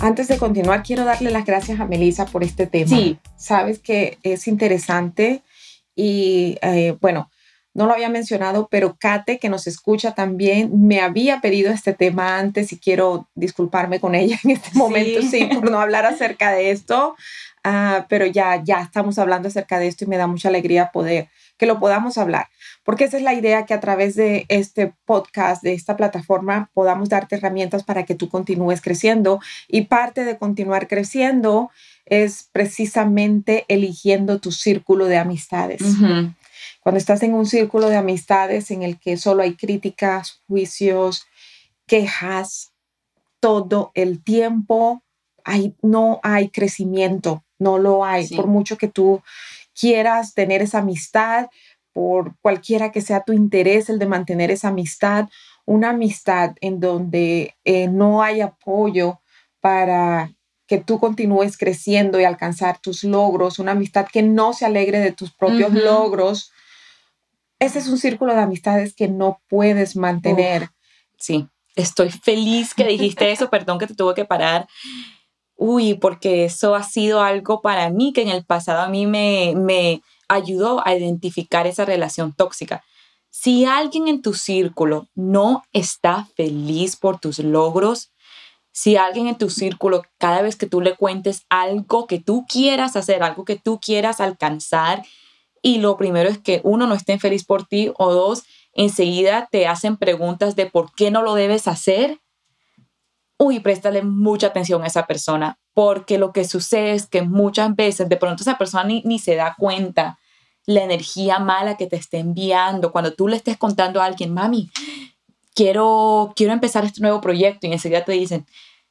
Antes 0.00 0.28
de 0.28 0.38
continuar, 0.38 0.82
quiero 0.82 1.04
darle 1.04 1.30
las 1.30 1.44
gracias 1.44 1.78
a 1.78 1.84
Melissa 1.84 2.24
por 2.24 2.42
este 2.42 2.66
tema. 2.66 2.88
Sí. 2.88 3.18
Sabes 3.36 3.78
que 3.80 4.18
es 4.22 4.48
interesante 4.48 5.42
y 5.94 6.56
eh, 6.62 6.96
bueno, 7.02 7.30
no 7.74 7.86
lo 7.86 7.92
había 7.92 8.08
mencionado, 8.08 8.68
pero 8.70 8.96
Kate, 8.98 9.38
que 9.38 9.50
nos 9.50 9.66
escucha 9.66 10.14
también, 10.14 10.86
me 10.86 11.00
había 11.00 11.42
pedido 11.42 11.70
este 11.70 11.92
tema 11.92 12.38
antes 12.38 12.72
y 12.72 12.78
quiero 12.78 13.28
disculparme 13.34 14.00
con 14.00 14.14
ella 14.14 14.38
en 14.42 14.50
este 14.52 14.70
momento, 14.74 15.20
sí, 15.22 15.44
por 15.44 15.70
no 15.70 15.80
hablar 15.80 16.06
acerca 16.06 16.50
de 16.50 16.70
esto, 16.70 17.14
ah, 17.62 18.06
pero 18.08 18.24
ya, 18.24 18.62
ya 18.64 18.80
estamos 18.80 19.18
hablando 19.18 19.48
acerca 19.48 19.78
de 19.78 19.86
esto 19.86 20.04
y 20.04 20.08
me 20.08 20.16
da 20.16 20.26
mucha 20.26 20.48
alegría 20.48 20.90
poder 20.92 21.28
que 21.60 21.66
lo 21.66 21.78
podamos 21.78 22.16
hablar, 22.16 22.48
porque 22.84 23.04
esa 23.04 23.18
es 23.18 23.22
la 23.22 23.34
idea 23.34 23.66
que 23.66 23.74
a 23.74 23.80
través 23.80 24.14
de 24.14 24.46
este 24.48 24.94
podcast, 25.04 25.62
de 25.62 25.74
esta 25.74 25.94
plataforma, 25.94 26.70
podamos 26.72 27.10
darte 27.10 27.36
herramientas 27.36 27.84
para 27.84 28.06
que 28.06 28.14
tú 28.14 28.30
continúes 28.30 28.80
creciendo 28.80 29.40
y 29.68 29.82
parte 29.82 30.24
de 30.24 30.38
continuar 30.38 30.88
creciendo 30.88 31.70
es 32.06 32.48
precisamente 32.50 33.66
eligiendo 33.68 34.40
tu 34.40 34.52
círculo 34.52 35.04
de 35.04 35.18
amistades. 35.18 35.82
Cuando 36.80 36.96
estás 36.96 37.22
en 37.22 37.34
un 37.34 37.44
círculo 37.44 37.90
de 37.90 37.96
amistades 37.96 38.70
en 38.70 38.82
el 38.82 38.98
que 38.98 39.18
solo 39.18 39.42
hay 39.42 39.54
críticas, 39.54 40.40
juicios, 40.48 41.26
quejas, 41.86 42.72
todo 43.38 43.92
el 43.92 44.24
tiempo, 44.24 45.02
hay, 45.44 45.74
no 45.82 46.20
hay 46.22 46.48
crecimiento, 46.48 47.44
no 47.58 47.76
lo 47.76 48.02
hay, 48.02 48.28
por 48.28 48.46
mucho 48.46 48.78
que 48.78 48.88
tú 48.88 49.20
quieras 49.74 50.34
tener 50.34 50.62
esa 50.62 50.78
amistad, 50.78 51.46
por 51.92 52.36
cualquiera 52.40 52.92
que 52.92 53.00
sea 53.00 53.24
tu 53.24 53.32
interés, 53.32 53.88
el 53.88 53.98
de 53.98 54.06
mantener 54.06 54.50
esa 54.50 54.68
amistad, 54.68 55.28
una 55.66 55.90
amistad 55.90 56.54
en 56.60 56.80
donde 56.80 57.56
eh, 57.64 57.88
no 57.88 58.22
hay 58.22 58.40
apoyo 58.40 59.20
para 59.60 60.32
que 60.66 60.78
tú 60.78 61.00
continúes 61.00 61.58
creciendo 61.58 62.20
y 62.20 62.24
alcanzar 62.24 62.78
tus 62.78 63.02
logros, 63.02 63.58
una 63.58 63.72
amistad 63.72 64.06
que 64.10 64.22
no 64.22 64.52
se 64.52 64.66
alegre 64.66 65.00
de 65.00 65.12
tus 65.12 65.32
propios 65.32 65.72
logros. 65.72 66.52
Ese 67.58 67.80
es 67.80 67.88
un 67.88 67.98
círculo 67.98 68.34
de 68.34 68.40
amistades 68.40 68.94
que 68.94 69.08
no 69.08 69.40
puedes 69.48 69.96
mantener. 69.96 70.70
sí, 71.18 71.48
estoy 71.74 72.10
feliz 72.10 72.72
que 72.74 72.84
dijiste 72.84 73.32
eso, 73.32 73.50
perdón 73.50 73.78
que 73.78 73.86
te 73.86 73.94
tuve 73.94 74.14
que 74.14 74.24
parar 74.24 74.68
uy, 75.60 75.92
porque 75.92 76.46
eso 76.46 76.74
ha 76.74 76.82
sido 76.82 77.20
algo 77.20 77.60
para 77.60 77.90
mí 77.90 78.14
que 78.14 78.22
en 78.22 78.28
el 78.28 78.46
pasado 78.46 78.80
a 78.80 78.88
mí 78.88 79.06
me, 79.06 79.52
me 79.54 80.00
ayudó 80.26 80.82
a 80.86 80.94
identificar 80.94 81.66
esa 81.66 81.84
relación 81.84 82.32
tóxica. 82.32 82.82
Si 83.28 83.66
alguien 83.66 84.08
en 84.08 84.22
tu 84.22 84.32
círculo 84.32 85.06
no 85.14 85.62
está 85.74 86.26
feliz 86.34 86.96
por 86.96 87.20
tus 87.20 87.38
logros, 87.40 88.10
si 88.72 88.96
alguien 88.96 89.26
en 89.26 89.36
tu 89.36 89.50
círculo, 89.50 90.02
cada 90.16 90.40
vez 90.40 90.56
que 90.56 90.66
tú 90.66 90.80
le 90.80 90.96
cuentes 90.96 91.44
algo 91.50 92.06
que 92.06 92.18
tú 92.18 92.46
quieras 92.48 92.96
hacer, 92.96 93.22
algo 93.22 93.44
que 93.44 93.56
tú 93.56 93.78
quieras 93.80 94.20
alcanzar, 94.22 95.04
y 95.60 95.76
lo 95.76 95.98
primero 95.98 96.30
es 96.30 96.38
que 96.38 96.62
uno 96.64 96.86
no 96.86 96.94
esté 96.94 97.18
feliz 97.18 97.44
por 97.44 97.66
ti, 97.66 97.92
o 97.98 98.14
dos, 98.14 98.44
enseguida 98.72 99.46
te 99.52 99.66
hacen 99.66 99.98
preguntas 99.98 100.56
de 100.56 100.64
por 100.64 100.94
qué 100.94 101.10
no 101.10 101.20
lo 101.20 101.34
debes 101.34 101.68
hacer, 101.68 102.18
uy, 103.40 103.58
préstale 103.60 104.02
mucha 104.02 104.48
atención 104.48 104.82
a 104.82 104.86
esa 104.86 105.06
persona, 105.06 105.58
porque 105.72 106.18
lo 106.18 106.30
que 106.30 106.44
sucede 106.44 106.92
es 106.92 107.06
que 107.06 107.22
muchas 107.22 107.74
veces 107.74 108.06
de 108.06 108.18
pronto 108.18 108.42
esa 108.42 108.58
persona 108.58 108.84
ni, 108.84 109.18
se 109.18 109.34
da 109.34 109.54
cuenta 109.58 110.18
la 110.66 110.84
energía 110.84 111.38
mala 111.38 111.78
que 111.78 111.86
te 111.86 111.96
está 111.96 112.18
enviando. 112.18 112.92
Cuando 112.92 113.14
tú 113.14 113.28
le 113.28 113.36
estés 113.36 113.56
contando 113.56 114.02
a 114.02 114.04
alguien, 114.04 114.34
mami, 114.34 114.70
quiero, 115.54 116.34
quiero 116.36 116.52
empezar 116.52 116.84
este 116.84 117.00
nuevo 117.00 117.22
proyecto 117.22 117.66
y 117.66 117.72
enseguida 117.72 118.04
te 118.04 118.12
dicen, 118.12 118.46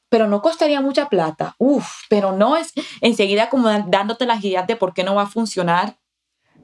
pero 0.08 0.26
no 0.26 0.42
costaría 0.42 0.80
mucha 0.80 1.08
plata. 1.08 1.54
Uf, 1.58 1.86
pero 2.08 2.32
no 2.32 2.56
es 2.56 2.72
enseguida 3.00 3.50
como 3.50 3.68
dándote 3.68 4.26
las 4.26 4.44
ideas 4.44 4.66
de 4.66 4.74
por 4.74 4.94
qué 4.94 5.04
no 5.04 5.14
va 5.14 5.22
a 5.22 5.26
funcionar. 5.28 5.96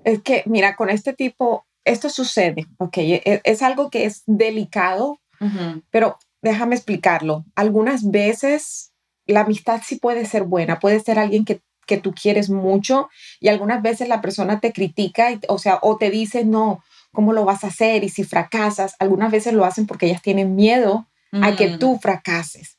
Es 0.02 0.22
que, 0.22 0.42
mira, 0.46 0.74
con 0.74 0.90
este 0.90 1.12
tipo, 1.12 1.64
esto 1.84 2.10
sucede, 2.10 2.66
ok, 2.78 2.98
e, 2.98 3.40
es, 3.44 3.62
algo 3.62 3.90
que 3.90 4.06
es 4.06 4.24
delicado, 4.26 5.20
pero 5.90 6.18
déjame 6.46 6.76
explicarlo. 6.76 7.44
Algunas 7.54 8.10
veces 8.10 8.92
la 9.26 9.40
amistad 9.40 9.82
sí 9.84 9.96
puede 9.96 10.24
ser 10.24 10.44
buena, 10.44 10.78
puede 10.78 11.00
ser 11.00 11.18
alguien 11.18 11.44
que, 11.44 11.60
tú 12.02 12.12
quieres 12.12 12.50
mucho 12.50 13.08
y 13.38 13.46
algunas 13.46 13.80
veces 13.80 14.08
la 14.08 14.20
persona 14.20 14.58
te 14.58 14.72
critica, 14.72 15.28
o 15.46 15.56
sea, 15.56 15.78
o 15.82 15.96
te 15.96 16.10
dice, 16.10 16.44
no, 16.44 16.82
¿cómo 17.12 17.32
lo 17.32 17.44
vas 17.44 17.62
a 17.62 17.68
hacer? 17.68 18.02
Y 18.02 18.08
si 18.08 18.24
fracasas, 18.24 18.96
algunas 18.98 19.30
veces 19.30 19.54
lo 19.54 19.64
hacen 19.64 19.86
porque 19.86 20.06
ellas 20.06 20.20
tienen 20.20 20.56
miedo 20.56 21.06
a 21.30 21.54
que 21.54 21.68
mm. 21.68 21.78
tú 21.78 21.96
fracases. 22.02 22.78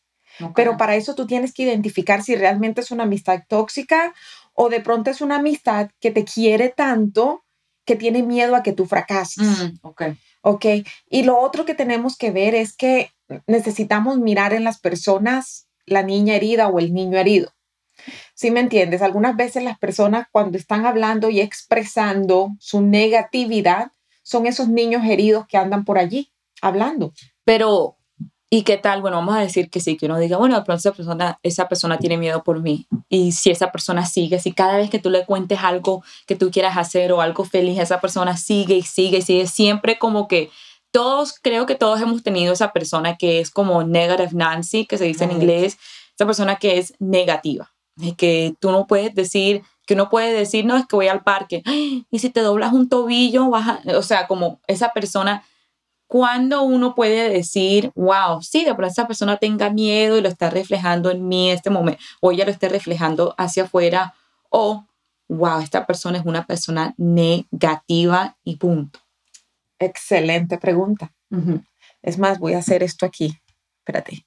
Pero 0.55 0.75
para 0.75 0.97
eso 0.97 1.15
tú 1.15 1.25
tienes 1.25 1.53
que 1.53 1.63
identificar 1.63 2.21
si 2.21 2.35
realmente 2.35 2.81
es 2.81 2.91
una 2.91 3.03
amistad 3.03 3.43
tóxica 3.47 4.13
o 4.53 4.67
de 4.67 4.81
pronto 4.81 5.09
es 5.09 5.21
una 5.21 5.37
amistad 5.37 5.89
que 6.01 6.11
te 6.11 6.25
quiere 6.25 6.67
tanto 6.67 7.45
que 7.85 7.95
tiene 7.95 8.23
miedo 8.23 8.55
a 8.55 8.61
que 8.61 8.73
tú 8.73 8.85
fracases. 8.85 9.47
Mm, 9.47 9.77
ok. 9.81 10.01
Ok. 10.41 10.65
Y 11.09 11.23
lo 11.23 11.39
otro 11.39 11.65
que 11.65 11.75
tenemos 11.75 12.17
que 12.17 12.31
ver 12.31 12.55
es 12.55 12.75
que 12.75 13.11
necesitamos 13.45 14.17
mirar 14.17 14.53
en 14.53 14.63
las 14.63 14.79
personas 14.79 15.67
la 15.85 16.03
niña 16.03 16.35
herida 16.35 16.67
o 16.67 16.79
el 16.79 16.93
niño 16.93 17.17
herido. 17.17 17.51
¿Sí 18.35 18.51
me 18.51 18.59
entiendes? 18.59 19.01
Algunas 19.01 19.35
veces 19.35 19.63
las 19.63 19.79
personas 19.79 20.27
cuando 20.31 20.57
están 20.57 20.85
hablando 20.85 21.29
y 21.29 21.41
expresando 21.41 22.51
su 22.59 22.81
negatividad 22.81 23.91
son 24.21 24.45
esos 24.45 24.67
niños 24.67 25.03
heridos 25.05 25.47
que 25.47 25.57
andan 25.57 25.85
por 25.85 25.97
allí 25.97 26.31
hablando. 26.61 27.13
Pero, 27.43 27.97
¿y 28.49 28.63
qué 28.63 28.77
tal? 28.77 29.01
Bueno, 29.01 29.17
vamos 29.17 29.35
a 29.35 29.39
decir 29.39 29.69
que 29.69 29.79
sí, 29.79 29.97
que 29.97 30.05
uno 30.05 30.19
diga, 30.19 30.37
bueno, 30.37 30.55
de 30.55 30.65
pronto 30.65 30.79
esa 30.79 30.91
persona, 30.91 31.39
esa 31.43 31.67
persona 31.67 31.97
tiene 31.97 32.17
miedo 32.17 32.43
por 32.43 32.61
mí. 32.61 32.87
Y 33.09 33.31
si 33.31 33.51
esa 33.51 33.71
persona 33.71 34.05
sigue, 34.05 34.39
si 34.39 34.51
cada 34.51 34.77
vez 34.77 34.89
que 34.89 34.99
tú 34.99 35.09
le 35.09 35.25
cuentes 35.25 35.59
algo 35.63 36.03
que 36.27 36.35
tú 36.35 36.51
quieras 36.51 36.77
hacer 36.77 37.11
o 37.13 37.21
algo 37.21 37.45
feliz, 37.45 37.79
esa 37.79 38.01
persona 38.01 38.35
sigue 38.37 38.75
y 38.75 38.81
sigue 38.83 39.19
y 39.19 39.21
sigue, 39.21 39.47
siempre 39.47 39.97
como 39.97 40.27
que 40.27 40.49
todos, 40.91 41.35
creo 41.41 41.65
que 41.65 41.75
todos 41.75 42.01
hemos 42.01 42.23
tenido 42.23 42.53
esa 42.53 42.73
persona 42.73 43.17
que 43.17 43.39
es 43.39 43.51
como 43.51 43.83
negative 43.83 44.31
Nancy, 44.33 44.85
que 44.85 44.97
se 44.97 45.05
dice 45.05 45.25
en 45.25 45.31
inglés, 45.31 45.77
esa 46.15 46.25
persona 46.25 46.55
que 46.55 46.77
es 46.77 46.93
negativa, 46.99 47.73
que 48.17 48.55
tú 48.59 48.71
no 48.71 48.87
puedes 48.87 49.13
decir, 49.13 49.63
que 49.85 49.93
uno 49.93 50.09
puede 50.09 50.33
decir, 50.33 50.65
no, 50.65 50.75
es 50.75 50.85
que 50.85 50.95
voy 50.95 51.07
al 51.07 51.23
parque, 51.23 51.63
y 52.11 52.19
si 52.19 52.29
te 52.29 52.41
doblas 52.41 52.73
un 52.73 52.89
tobillo, 52.89 53.49
vas 53.49 53.85
o 53.85 54.01
sea, 54.01 54.27
como 54.27 54.59
esa 54.67 54.93
persona, 54.93 55.43
cuando 56.07 56.63
uno 56.63 56.95
puede 56.95 57.29
decir, 57.29 57.91
wow, 57.95 58.41
sí, 58.41 58.63
de 58.63 58.73
pronto 58.73 58.91
esa 58.91 59.07
persona 59.07 59.37
tenga 59.37 59.69
miedo 59.69 60.17
y 60.17 60.21
lo 60.21 60.29
está 60.29 60.49
reflejando 60.49 61.11
en 61.11 61.27
mí 61.27 61.51
este 61.51 61.69
momento, 61.69 62.01
o 62.21 62.31
ella 62.31 62.45
lo 62.45 62.51
esté 62.51 62.69
reflejando 62.69 63.35
hacia 63.37 63.63
afuera, 63.63 64.13
o 64.49 64.85
wow, 65.29 65.59
esta 65.59 65.85
persona 65.85 66.17
es 66.17 66.25
una 66.25 66.45
persona 66.45 66.93
negativa 66.97 68.37
y 68.43 68.55
punto. 68.55 68.99
Excelente 69.79 70.57
pregunta. 70.57 71.13
Es 72.01 72.17
más, 72.17 72.39
voy 72.39 72.53
a 72.53 72.59
hacer 72.59 72.83
esto 72.83 73.05
aquí. 73.05 73.41
Espérate. 73.79 74.25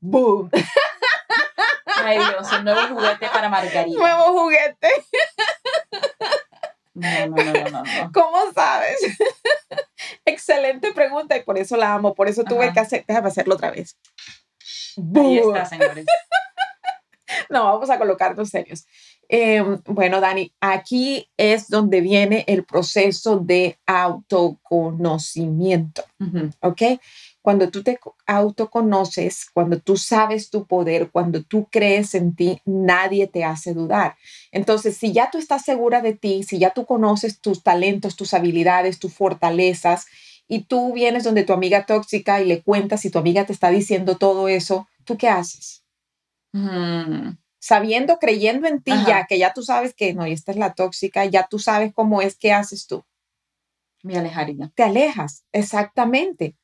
¡Boom! 0.00 0.50
Ay, 2.04 2.18
Dios, 2.18 2.52
un 2.52 2.64
nuevo 2.64 2.94
juguete 2.94 3.28
para 3.28 3.48
Margarita. 3.48 3.98
Nuevo 3.98 4.40
juguete. 4.40 4.88
No, 6.94 7.26
no, 7.26 7.36
no, 7.36 7.52
no, 7.52 7.82
no. 7.82 8.12
¿Cómo 8.12 8.52
sabes? 8.52 8.98
Excelente 10.24 10.92
pregunta 10.92 11.36
y 11.36 11.42
por 11.42 11.58
eso 11.58 11.76
la 11.76 11.94
amo. 11.94 12.14
Por 12.14 12.28
eso 12.28 12.44
tuve 12.44 12.72
que 12.72 12.80
hacer. 12.80 13.04
Déjame 13.06 13.28
hacerlo 13.28 13.54
otra 13.54 13.70
vez. 13.70 13.98
Ahí 15.16 15.38
está, 15.38 15.64
señores. 15.64 16.04
no, 17.50 17.64
vamos 17.64 17.88
a 17.90 17.98
colocarnos 17.98 18.48
serios. 18.50 18.86
Em, 19.34 19.80
bueno, 19.86 20.20
Dani, 20.20 20.52
aquí 20.60 21.26
es 21.38 21.68
donde 21.68 22.02
viene 22.02 22.44
el 22.48 22.64
proceso 22.64 23.38
de 23.38 23.78
autoconocimiento, 23.86 26.04
¿ok? 26.60 26.82
Cuando 27.40 27.70
tú 27.70 27.82
te 27.82 27.98
autoconoces, 28.26 29.46
cuando 29.54 29.80
tú 29.80 29.96
sabes 29.96 30.50
tu 30.50 30.66
poder, 30.66 31.10
cuando 31.10 31.42
tú 31.42 31.66
crees 31.70 32.14
en 32.14 32.36
ti, 32.36 32.60
nadie 32.66 33.26
te 33.26 33.42
hace 33.42 33.72
dudar. 33.72 34.16
Entonces, 34.50 34.98
si 34.98 35.14
ya 35.14 35.30
tú 35.30 35.38
estás 35.38 35.64
segura 35.64 36.02
de 36.02 36.12
ti, 36.12 36.42
si 36.42 36.58
ya 36.58 36.74
tú 36.74 36.84
conoces 36.84 37.40
tus 37.40 37.62
talentos, 37.62 38.16
tus 38.16 38.34
habilidades, 38.34 38.98
tus 38.98 39.14
fortalezas, 39.14 40.08
y 40.46 40.64
tú 40.64 40.92
vienes 40.92 41.24
donde 41.24 41.44
tu 41.44 41.54
amiga 41.54 41.86
tóxica 41.86 42.42
y 42.42 42.44
le 42.44 42.60
cuentas 42.62 43.06
y 43.06 43.10
tu 43.10 43.18
amiga 43.18 43.46
te 43.46 43.54
está 43.54 43.70
diciendo 43.70 44.18
todo 44.18 44.48
eso, 44.48 44.88
¿tú 45.04 45.16
qué 45.16 45.30
haces? 45.30 45.84
Sabiendo, 47.64 48.18
creyendo 48.18 48.66
en 48.66 48.82
ti 48.82 48.90
ya, 49.06 49.26
que 49.28 49.38
ya 49.38 49.52
tú 49.52 49.62
sabes 49.62 49.94
que 49.94 50.14
no, 50.14 50.26
y 50.26 50.32
esta 50.32 50.50
es 50.50 50.58
la 50.58 50.74
tóxica, 50.74 51.24
ya 51.26 51.46
tú 51.46 51.60
sabes 51.60 51.92
cómo 51.94 52.20
es, 52.20 52.34
¿qué 52.36 52.52
haces 52.52 52.88
tú? 52.88 53.04
Me 54.02 54.18
alejaría. 54.18 54.72
Te 54.74 54.82
alejas, 54.82 55.44
exactamente. 55.52 56.56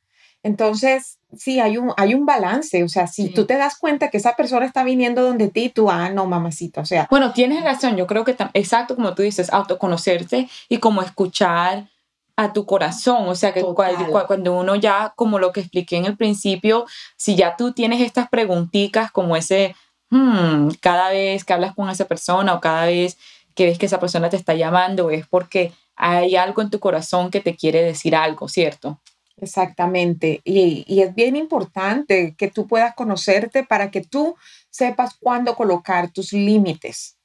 Entonces, 0.43 1.21
sí, 1.37 1.61
hay 1.61 1.78
un, 1.78 1.93
hay 1.97 2.14
un 2.14 2.26
balance. 2.26 2.83
O 2.83 2.88
sea, 2.88 3.07
si 3.07 3.28
tú 3.28 3.47
te 3.47 3.57
das 3.57 3.78
cuenta 3.78 4.11
que 4.11 4.17
esa 4.17 4.35
persona 4.35 4.67
está 4.67 4.83
viniendo 4.83 5.23
donde 5.23 5.47
ti, 5.47 5.69
tú, 5.69 5.88
ah, 5.88 6.11
no, 6.11 6.26
mamacita. 6.26 6.81
O 6.81 6.85
sea. 6.85 7.07
Bueno, 7.09 7.33
tienes 7.33 7.62
razón. 7.62 7.97
Yo 7.97 8.09
creo 8.09 8.25
que, 8.25 8.37
exacto 8.55 8.97
como 8.97 9.14
tú 9.14 9.23
dices, 9.23 9.52
autoconocerte 9.52 10.49
y 10.69 10.78
como 10.78 11.02
escuchar 11.02 11.88
a 12.35 12.52
tu 12.52 12.67
corazón. 12.67 13.28
O 13.28 13.37
sea, 13.37 13.55
que 13.55 13.62
cuando 13.62 14.59
uno 14.59 14.75
ya, 14.75 15.12
como 15.14 15.38
lo 15.38 15.52
que 15.52 15.61
expliqué 15.61 15.97
en 15.97 16.07
el 16.07 16.17
principio, 16.17 16.87
si 17.17 17.37
ya 17.37 17.57
tú 17.57 17.73
tienes 17.73 18.00
estas 18.00 18.28
preguntitas 18.28 19.12
como 19.12 19.37
ese, 19.37 19.76
hmm, 20.11 20.71
cada 20.81 21.11
vez 21.11 21.45
que 21.45 21.53
hablas 21.53 21.75
con 21.75 21.88
esa 21.91 22.07
persona 22.07 22.55
o 22.55 22.61
cada 22.61 22.87
vez 22.87 23.19
que 23.55 23.67
ves 23.67 23.79
que 23.79 23.87
esa 23.87 24.00
persona 24.00 24.31
te 24.31 24.37
está 24.37 24.55
llamando, 24.55 25.11
es 25.11 25.27
porque 25.27 25.73
hay 25.97 26.37
algo 26.37 26.62
en 26.62 26.71
tu 26.71 26.79
corazón 26.79 27.31
que 27.31 27.41
te 27.41 27.57
quiere 27.57 27.83
decir 27.83 28.15
algo, 28.15 28.49
¿cierto? 28.49 29.00
Exactamente. 29.41 30.41
Y, 30.45 31.00
es 31.00 31.15
bien 31.15 31.37
importante 31.37 32.35
que 32.37 32.49
tú 32.49 32.67
puedas 32.67 32.95
conocerte 32.95 33.65
para 33.65 33.91
que 33.91 34.00
tú 34.00 34.37
sepas 34.71 35.15
cuándo 35.15 35.55
colocar 35.55 36.11
tus 36.11 36.33
límites. 36.33 37.17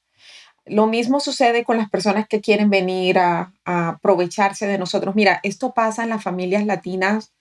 Lo 0.66 0.86
mismo 0.86 1.20
sucede 1.20 1.64
con 1.64 1.76
las 1.76 1.90
personas 1.90 2.26
que 2.26 2.40
quieren 2.40 2.70
venir 2.70 3.18
a, 3.18 3.52
aprovecharse 3.64 4.66
de 4.66 4.78
nosotros. 4.78 5.14
Mira, 5.14 5.40
esto 5.42 5.72
pasa 5.72 6.04
en 6.04 6.08
las 6.08 6.22
familias 6.22 6.64
latinas 6.64 7.32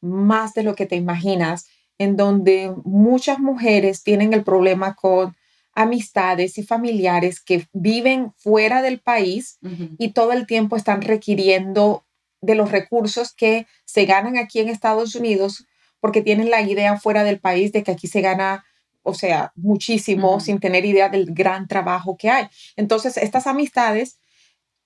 más 0.00 0.54
de 0.54 0.64
lo 0.64 0.74
que 0.74 0.86
te 0.86 0.96
imaginas, 0.96 1.66
en 2.02 2.16
donde 2.16 2.74
muchas 2.84 3.38
mujeres 3.38 4.02
tienen 4.02 4.32
el 4.32 4.44
problema 4.44 4.94
con 4.94 5.34
amistades 5.74 6.58
y 6.58 6.62
familiares 6.62 7.40
que 7.40 7.66
viven 7.72 8.32
fuera 8.36 8.82
del 8.82 9.00
país 9.00 9.58
y 9.98 10.12
todo 10.12 10.32
el 10.32 10.46
tiempo 10.46 10.76
están 10.76 11.00
requiriendo 11.02 12.04
de 12.42 12.54
los 12.54 12.70
recursos 12.70 13.32
que 13.32 13.66
se 13.84 14.04
ganan 14.04 14.36
aquí 14.36 14.60
en 14.60 14.68
Estados 14.68 15.14
Unidos 15.14 15.66
porque 16.00 16.20
tienen 16.20 16.50
la 16.50 16.60
idea 16.60 16.98
fuera 16.98 17.24
del 17.24 17.38
país 17.38 17.72
de 17.72 17.84
que 17.84 17.92
aquí 17.92 18.08
se 18.08 18.20
gana, 18.20 18.64
o 19.02 19.14
sea, 19.14 19.52
muchísimo 19.54 20.40
sin 20.40 20.58
tener 20.58 20.84
idea 20.84 21.08
del 21.08 21.32
gran 21.32 21.68
trabajo 21.68 22.16
que 22.16 22.28
hay. 22.28 22.48
Entonces, 22.76 23.16
estas 23.16 23.46
amistades, 23.46 24.18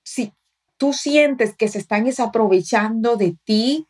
si 0.03 0.33
tú 0.77 0.93
sientes 0.93 1.57
que 1.57 1.69
se 1.69 1.79
están 1.79 2.05
desaprovechando 2.05 3.17
de 3.17 3.35
ti, 3.45 3.89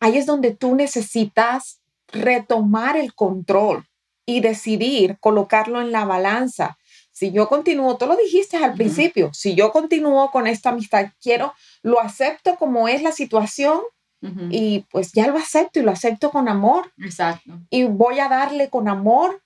ahí 0.00 0.16
es 0.16 0.26
donde 0.26 0.56
tú 0.56 0.74
necesitas 0.74 1.79
retomar 2.12 2.96
el 2.96 3.14
control 3.14 3.86
y 4.26 4.40
decidir 4.40 5.18
colocarlo 5.20 5.80
en 5.80 5.92
la 5.92 6.04
balanza. 6.04 6.78
Si 7.12 7.32
yo 7.32 7.48
continúo, 7.48 7.96
tú 7.96 8.06
lo 8.06 8.16
dijiste 8.16 8.56
al 8.56 8.74
principio, 8.74 9.30
si 9.34 9.54
yo 9.54 9.72
continúo 9.72 10.30
con 10.30 10.46
esta 10.46 10.70
amistad, 10.70 11.06
quiero 11.20 11.52
lo 11.82 12.00
acepto 12.00 12.56
como 12.56 12.88
es 12.88 13.02
la 13.02 13.12
situación 13.12 13.80
y 14.50 14.86
pues 14.90 15.12
ya 15.12 15.28
lo 15.28 15.38
acepto 15.38 15.80
y 15.80 15.82
lo 15.82 15.90
acepto 15.90 16.30
con 16.30 16.48
amor. 16.48 16.92
Exacto. 16.98 17.58
Y 17.70 17.84
voy 17.84 18.18
a 18.18 18.28
darle 18.28 18.68
con 18.68 18.86
amor 18.86 19.42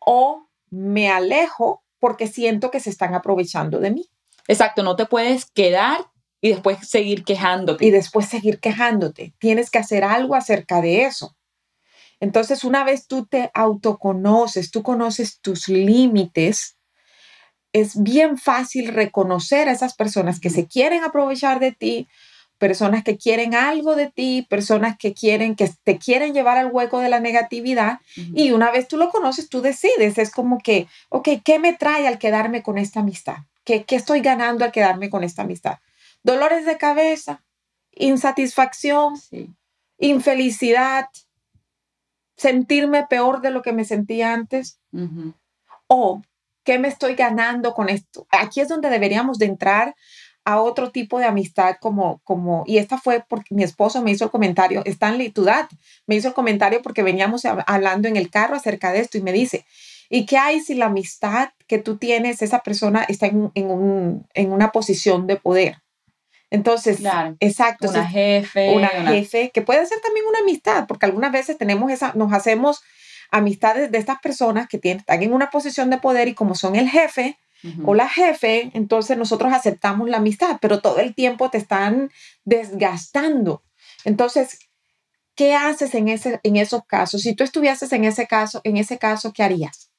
o 0.00 0.46
me 0.70 1.10
alejo 1.10 1.82
porque 1.98 2.26
siento 2.26 2.70
que 2.70 2.80
se 2.80 2.90
están 2.90 3.14
aprovechando 3.14 3.80
de 3.80 3.90
mí. 3.90 4.08
Exacto, 4.46 4.82
no 4.82 4.94
te 4.94 5.06
puedes 5.06 5.46
quedar 5.46 6.06
y 6.40 6.50
después 6.50 6.86
seguir 6.86 7.24
quejándote. 7.24 7.86
Y 7.86 7.90
después 7.90 8.26
seguir 8.28 8.60
quejándote. 8.60 9.34
Tienes 9.38 9.70
que 9.70 9.78
hacer 9.78 10.04
algo 10.04 10.34
acerca 10.34 10.80
de 10.80 11.04
eso. 11.04 11.34
Entonces, 12.20 12.64
una 12.64 12.84
vez 12.84 13.06
tú 13.06 13.26
te 13.26 13.50
autoconoces, 13.54 14.70
tú 14.70 14.82
conoces 14.82 15.40
tus 15.40 15.68
límites, 15.68 16.76
es 17.72 18.00
bien 18.00 18.38
fácil 18.38 18.88
reconocer 18.88 19.68
a 19.68 19.72
esas 19.72 19.94
personas 19.94 20.40
que 20.40 20.48
se 20.48 20.66
quieren 20.66 21.02
aprovechar 21.02 21.58
de 21.58 21.72
ti, 21.72 22.08
personas 22.58 23.02
que 23.02 23.18
quieren 23.18 23.54
algo 23.54 23.96
de 23.96 24.10
ti, 24.10 24.46
personas 24.48 24.96
que 24.96 25.12
quieren 25.12 25.56
que 25.56 25.70
te 25.82 25.98
quieren 25.98 26.34
llevar 26.34 26.56
al 26.56 26.70
hueco 26.70 27.00
de 27.00 27.08
la 27.08 27.20
negatividad 27.20 27.98
y 28.16 28.52
una 28.52 28.70
vez 28.70 28.86
tú 28.86 28.96
lo 28.96 29.10
conoces, 29.10 29.48
tú 29.48 29.60
decides, 29.60 30.18
es 30.18 30.30
como 30.30 30.60
que, 30.60 30.86
ok, 31.08 31.28
¿qué 31.44 31.58
me 31.58 31.72
trae 31.72 32.06
al 32.06 32.18
quedarme 32.18 32.62
con 32.62 32.78
esta 32.78 33.00
amistad? 33.00 33.38
¿Qué, 33.64 33.84
qué 33.84 33.96
estoy 33.96 34.20
ganando 34.20 34.64
al 34.64 34.72
quedarme 34.72 35.10
con 35.10 35.24
esta 35.24 35.42
amistad? 35.42 35.78
Dolores 36.22 36.64
de 36.64 36.78
cabeza, 36.78 37.42
insatisfacción, 37.92 39.14
infelicidad, 39.98 41.08
sentirme 42.36 43.06
peor 43.08 43.40
de 43.40 43.50
lo 43.50 43.62
que 43.62 43.72
me 43.72 43.84
sentía 43.84 44.32
antes. 44.32 44.80
O 45.86 46.22
¿Qué 46.64 46.78
me 46.78 46.88
estoy 46.88 47.14
ganando 47.14 47.74
con 47.74 47.90
esto? 47.90 48.26
Aquí 48.30 48.60
es 48.60 48.68
donde 48.68 48.88
deberíamos 48.88 49.38
de 49.38 49.46
entrar 49.46 49.94
a 50.46 50.60
otro 50.60 50.90
tipo 50.90 51.18
de 51.18 51.26
amistad 51.26 51.76
como, 51.80 52.20
como, 52.24 52.64
y 52.66 52.78
esta 52.78 52.98
fue 52.98 53.24
porque 53.28 53.54
mi 53.54 53.62
esposo 53.62 54.02
me 54.02 54.10
hizo 54.10 54.24
el 54.24 54.30
comentario, 54.30 54.82
Stanley 54.84 55.30
Tudat 55.30 55.70
me 56.06 56.16
hizo 56.16 56.28
el 56.28 56.34
comentario 56.34 56.82
porque 56.82 57.02
veníamos 57.02 57.44
hablando 57.44 58.08
en 58.08 58.16
el 58.16 58.30
carro 58.30 58.56
acerca 58.56 58.92
de 58.92 59.00
esto 59.00 59.16
y 59.16 59.22
me 59.22 59.32
dice, 59.32 59.64
¿y 60.10 60.26
qué 60.26 60.36
hay 60.36 60.60
si 60.60 60.74
la 60.74 60.86
amistad 60.86 61.50
que 61.66 61.78
tú 61.78 61.96
tienes, 61.96 62.42
esa 62.42 62.60
persona 62.60 63.04
está 63.08 63.26
en, 63.26 63.50
en, 63.54 63.70
un, 63.70 64.26
en 64.34 64.52
una 64.52 64.70
posición 64.70 65.26
de 65.26 65.36
poder? 65.36 65.83
Entonces, 66.54 67.00
exacto. 67.40 67.90
Una 67.90 68.06
jefe. 68.06 68.74
Una, 68.76 68.88
jefe, 68.88 69.50
que 69.52 69.60
puede 69.60 69.84
ser 69.86 70.00
también 70.00 70.24
una 70.26 70.38
amistad, 70.38 70.86
porque 70.86 71.06
algunas 71.06 71.32
veces 71.32 71.58
tenemos 71.58 71.90
esa, 71.90 72.12
nos 72.14 72.32
hacemos 72.32 72.82
amistades 73.32 73.90
de 73.90 73.98
estas 73.98 74.20
personas 74.20 74.68
que 74.68 74.78
tienen, 74.78 75.00
están 75.00 75.20
en 75.22 75.32
una 75.32 75.50
posición 75.50 75.90
de 75.90 75.98
poder 75.98 76.28
y 76.28 76.34
como 76.34 76.54
son 76.54 76.76
el 76.76 76.88
jefe 76.88 77.38
o 77.86 77.94
la 77.94 78.10
jefe, 78.10 78.70
entonces 78.74 79.16
nosotros 79.16 79.50
aceptamos 79.50 80.10
la 80.10 80.18
amistad, 80.18 80.58
pero 80.60 80.82
todo 80.82 80.98
el 80.98 81.14
tiempo 81.14 81.48
te 81.48 81.56
están 81.56 82.10
desgastando. 82.44 83.62
Entonces, 84.04 84.58
¿qué 85.34 85.54
haces 85.54 85.94
en, 85.94 86.08
ese, 86.08 86.40
en 86.42 86.56
esos 86.56 86.84
casos? 86.84 87.22
Si 87.22 87.34
tú 87.34 87.42
estuvieses 87.42 87.90
en 87.92 88.04
ese 88.04 88.26
caso, 88.26 88.60
en 88.64 88.76
ese 88.76 88.98
caso, 88.98 89.32
¿qué 89.32 89.42
harías? 89.42 89.90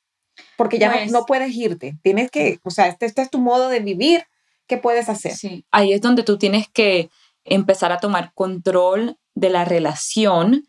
Porque 0.58 0.78
ya 0.78 0.90
no, 1.08 1.12
pues 1.12 1.24
puedes 1.28 1.56
irte, 1.56 1.98
tienes 2.04 2.30
que, 2.30 2.60
o 2.64 2.70
sea, 2.70 2.86
este, 2.88 3.08
este, 3.08 3.24
es 3.24 3.32
tu 3.32 3.40
modo 3.40 3.68
de 3.68 3.80
vivir, 3.80 4.26
¿qué 4.68 4.78
puedes 4.78 5.10
hacer? 5.10 5.34
Sí, 5.34 5.66
ahí 5.72 5.94
es 5.94 6.02
donde 6.02 6.24
tú 6.24 6.38
tienes 6.38 6.68
que 6.70 7.10
empezar 7.44 7.92
a 7.92 8.00
tomar 8.00 8.34
control 8.34 9.18
de 9.36 9.50
la 9.50 9.66
relación 9.66 10.68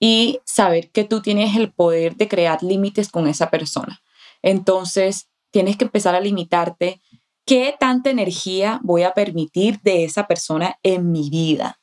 y 0.00 0.40
saber 0.44 0.90
que 0.90 1.04
tú 1.04 1.22
tienes 1.22 1.56
el 1.56 1.72
poder 1.72 2.16
de 2.16 2.28
crear 2.28 2.62
límites 2.62 3.10
con 3.10 3.26
esa 3.26 3.50
persona. 3.50 4.02
Entonces, 4.42 5.28
tienes 5.50 5.76
que 5.76 5.84
empezar 5.84 6.14
a 6.14 6.20
limitarte 6.20 7.00
qué 7.46 7.74
tanta 7.78 8.10
energía 8.10 8.80
voy 8.82 9.02
a 9.02 9.14
permitir 9.14 9.80
de 9.82 10.04
esa 10.04 10.26
persona 10.26 10.78
en 10.82 11.12
mi 11.12 11.30
vida. 11.30 11.80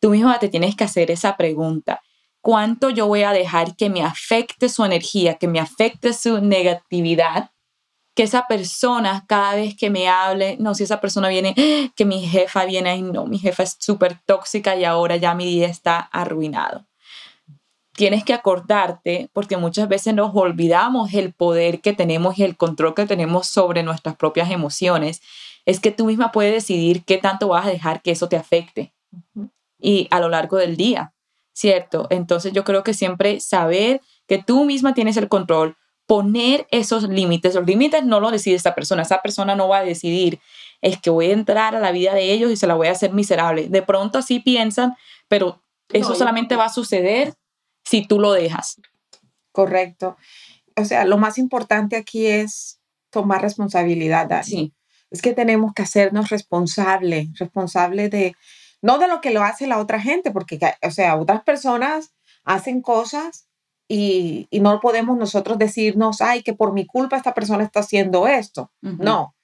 Tú 0.00 0.10
misma 0.10 0.38
te 0.38 0.48
tienes 0.48 0.76
que 0.76 0.84
hacer 0.84 1.10
esa 1.10 1.36
pregunta. 1.36 2.02
¿Cuánto 2.40 2.90
yo 2.90 3.06
voy 3.06 3.22
a 3.22 3.32
dejar 3.32 3.74
que 3.76 3.88
me 3.88 4.02
afecte 4.02 4.68
su 4.68 4.84
energía, 4.84 5.36
que 5.36 5.48
me 5.48 5.60
afecte 5.60 6.12
su 6.12 6.42
negatividad? 6.42 7.52
Que 8.14 8.22
esa 8.22 8.46
persona 8.46 9.24
cada 9.26 9.54
vez 9.54 9.76
que 9.76 9.90
me 9.90 10.08
hable, 10.08 10.56
no, 10.60 10.74
si 10.74 10.84
esa 10.84 11.00
persona 11.00 11.28
viene, 11.28 11.54
que 11.96 12.04
mi 12.04 12.26
jefa 12.26 12.64
viene, 12.64 12.96
y 12.96 13.02
no, 13.02 13.26
mi 13.26 13.38
jefa 13.38 13.62
es 13.62 13.76
súper 13.78 14.18
tóxica 14.24 14.76
y 14.76 14.84
ahora 14.84 15.16
ya 15.16 15.34
mi 15.34 15.46
día 15.46 15.68
está 15.68 15.98
arruinado. 15.98 16.86
Tienes 17.96 18.24
que 18.24 18.34
acordarte, 18.34 19.30
porque 19.32 19.56
muchas 19.56 19.88
veces 19.88 20.14
nos 20.14 20.34
olvidamos 20.34 21.14
el 21.14 21.32
poder 21.32 21.80
que 21.80 21.92
tenemos 21.92 22.38
y 22.38 22.44
el 22.44 22.56
control 22.56 22.94
que 22.94 23.06
tenemos 23.06 23.46
sobre 23.46 23.82
nuestras 23.84 24.16
propias 24.16 24.50
emociones, 24.50 25.22
es 25.64 25.80
que 25.80 25.92
tú 25.92 26.06
misma 26.06 26.32
puedes 26.32 26.52
decidir 26.52 27.04
qué 27.04 27.18
tanto 27.18 27.48
vas 27.48 27.66
a 27.66 27.70
dejar 27.70 28.02
que 28.02 28.10
eso 28.10 28.28
te 28.28 28.36
afecte 28.36 28.92
y 29.84 30.08
a 30.10 30.18
lo 30.18 30.28
largo 30.28 30.56
del 30.56 30.76
día, 30.76 31.12
¿cierto? 31.52 32.06
Entonces 32.10 32.52
yo 32.52 32.64
creo 32.64 32.82
que 32.82 32.94
siempre 32.94 33.38
saber 33.40 34.00
que 34.26 34.42
tú 34.42 34.64
misma 34.64 34.94
tienes 34.94 35.16
el 35.16 35.28
control, 35.28 35.76
poner 36.06 36.66
esos 36.70 37.08
límites, 37.08 37.54
los 37.54 37.66
límites 37.66 38.04
no 38.04 38.20
lo 38.20 38.30
decide 38.30 38.56
esa 38.56 38.74
persona, 38.74 39.02
esa 39.02 39.22
persona 39.22 39.54
no 39.54 39.68
va 39.68 39.78
a 39.78 39.84
decidir, 39.84 40.40
es 40.82 41.00
que 41.00 41.10
voy 41.10 41.26
a 41.26 41.32
entrar 41.32 41.74
a 41.74 41.80
la 41.80 41.92
vida 41.92 42.14
de 42.14 42.32
ellos 42.32 42.50
y 42.50 42.56
se 42.56 42.66
la 42.66 42.74
voy 42.74 42.88
a 42.88 42.92
hacer 42.92 43.12
miserable. 43.12 43.68
De 43.68 43.82
pronto 43.82 44.18
así 44.18 44.40
piensan, 44.40 44.94
pero 45.28 45.62
eso 45.88 46.14
solamente 46.14 46.56
va 46.56 46.66
a 46.66 46.72
suceder 46.72 47.34
si 47.84 48.06
tú 48.06 48.20
lo 48.20 48.32
dejas. 48.32 48.80
Correcto. 49.52 50.16
O 50.76 50.84
sea, 50.84 51.04
lo 51.04 51.16
más 51.16 51.38
importante 51.38 51.96
aquí 51.96 52.26
es 52.26 52.80
tomar 53.10 53.40
responsabilidad. 53.40 54.42
Sí. 54.42 54.74
Es 55.10 55.22
que 55.22 55.32
tenemos 55.32 55.72
que 55.72 55.82
hacernos 55.82 56.30
responsable, 56.30 57.28
responsable 57.38 58.08
de, 58.08 58.34
no 58.82 58.98
de 58.98 59.08
lo 59.08 59.20
que 59.20 59.30
lo 59.30 59.42
hace 59.42 59.66
la 59.66 59.78
otra 59.78 60.00
gente, 60.00 60.32
porque, 60.32 60.58
o 60.82 60.90
sea, 60.90 61.16
otras 61.16 61.42
personas 61.44 62.12
hacen 62.44 62.82
cosas 62.82 63.46
y, 63.88 64.46
y 64.50 64.60
no 64.60 64.80
podemos 64.80 65.16
nosotros 65.16 65.58
decirnos, 65.58 66.20
ay, 66.20 66.42
que 66.42 66.54
por 66.54 66.72
mi 66.72 66.86
culpa 66.86 67.16
esta 67.16 67.34
persona 67.34 67.64
está 67.64 67.80
haciendo 67.80 68.26
esto. 68.26 68.70
No, 68.80 69.34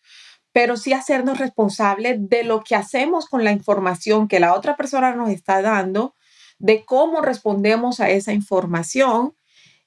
pero 0.53 0.77
sí 0.77 0.93
hacernos 0.93 1.39
responsable 1.39 2.17
de 2.19 2.45
lo 2.45 2.63
que 2.63 2.75
hacemos 2.75 3.27
con 3.27 3.45
la 3.45 3.53
información 3.53 4.29
que 4.29 4.41
la 4.41 4.55
otra 4.55 4.77
persona 4.77 5.15
nos 5.15 5.31
está 5.31 5.63
dando 5.63 6.15
de 6.59 6.85
cómo 6.85 7.21
respondemos 7.23 8.01
a 8.01 8.11
esa 8.11 8.33
información 8.33 9.35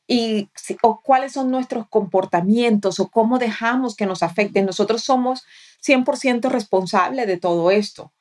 y 0.08 0.50
o 0.82 1.02
cuáles 1.02 1.34
son 1.34 1.50
nuestros 1.50 1.88
comportamientos 1.88 3.00
o 3.00 3.10
cómo 3.10 3.40
dejamos 3.40 3.96
que 3.96 4.06
nos 4.06 4.24
afecten. 4.24 4.66
Nosotros 4.66 5.04
somos 5.04 5.44
100% 5.86 6.50
responsables 6.50 7.28
de 7.28 7.38
todo 7.38 7.72
esto. 7.72 8.14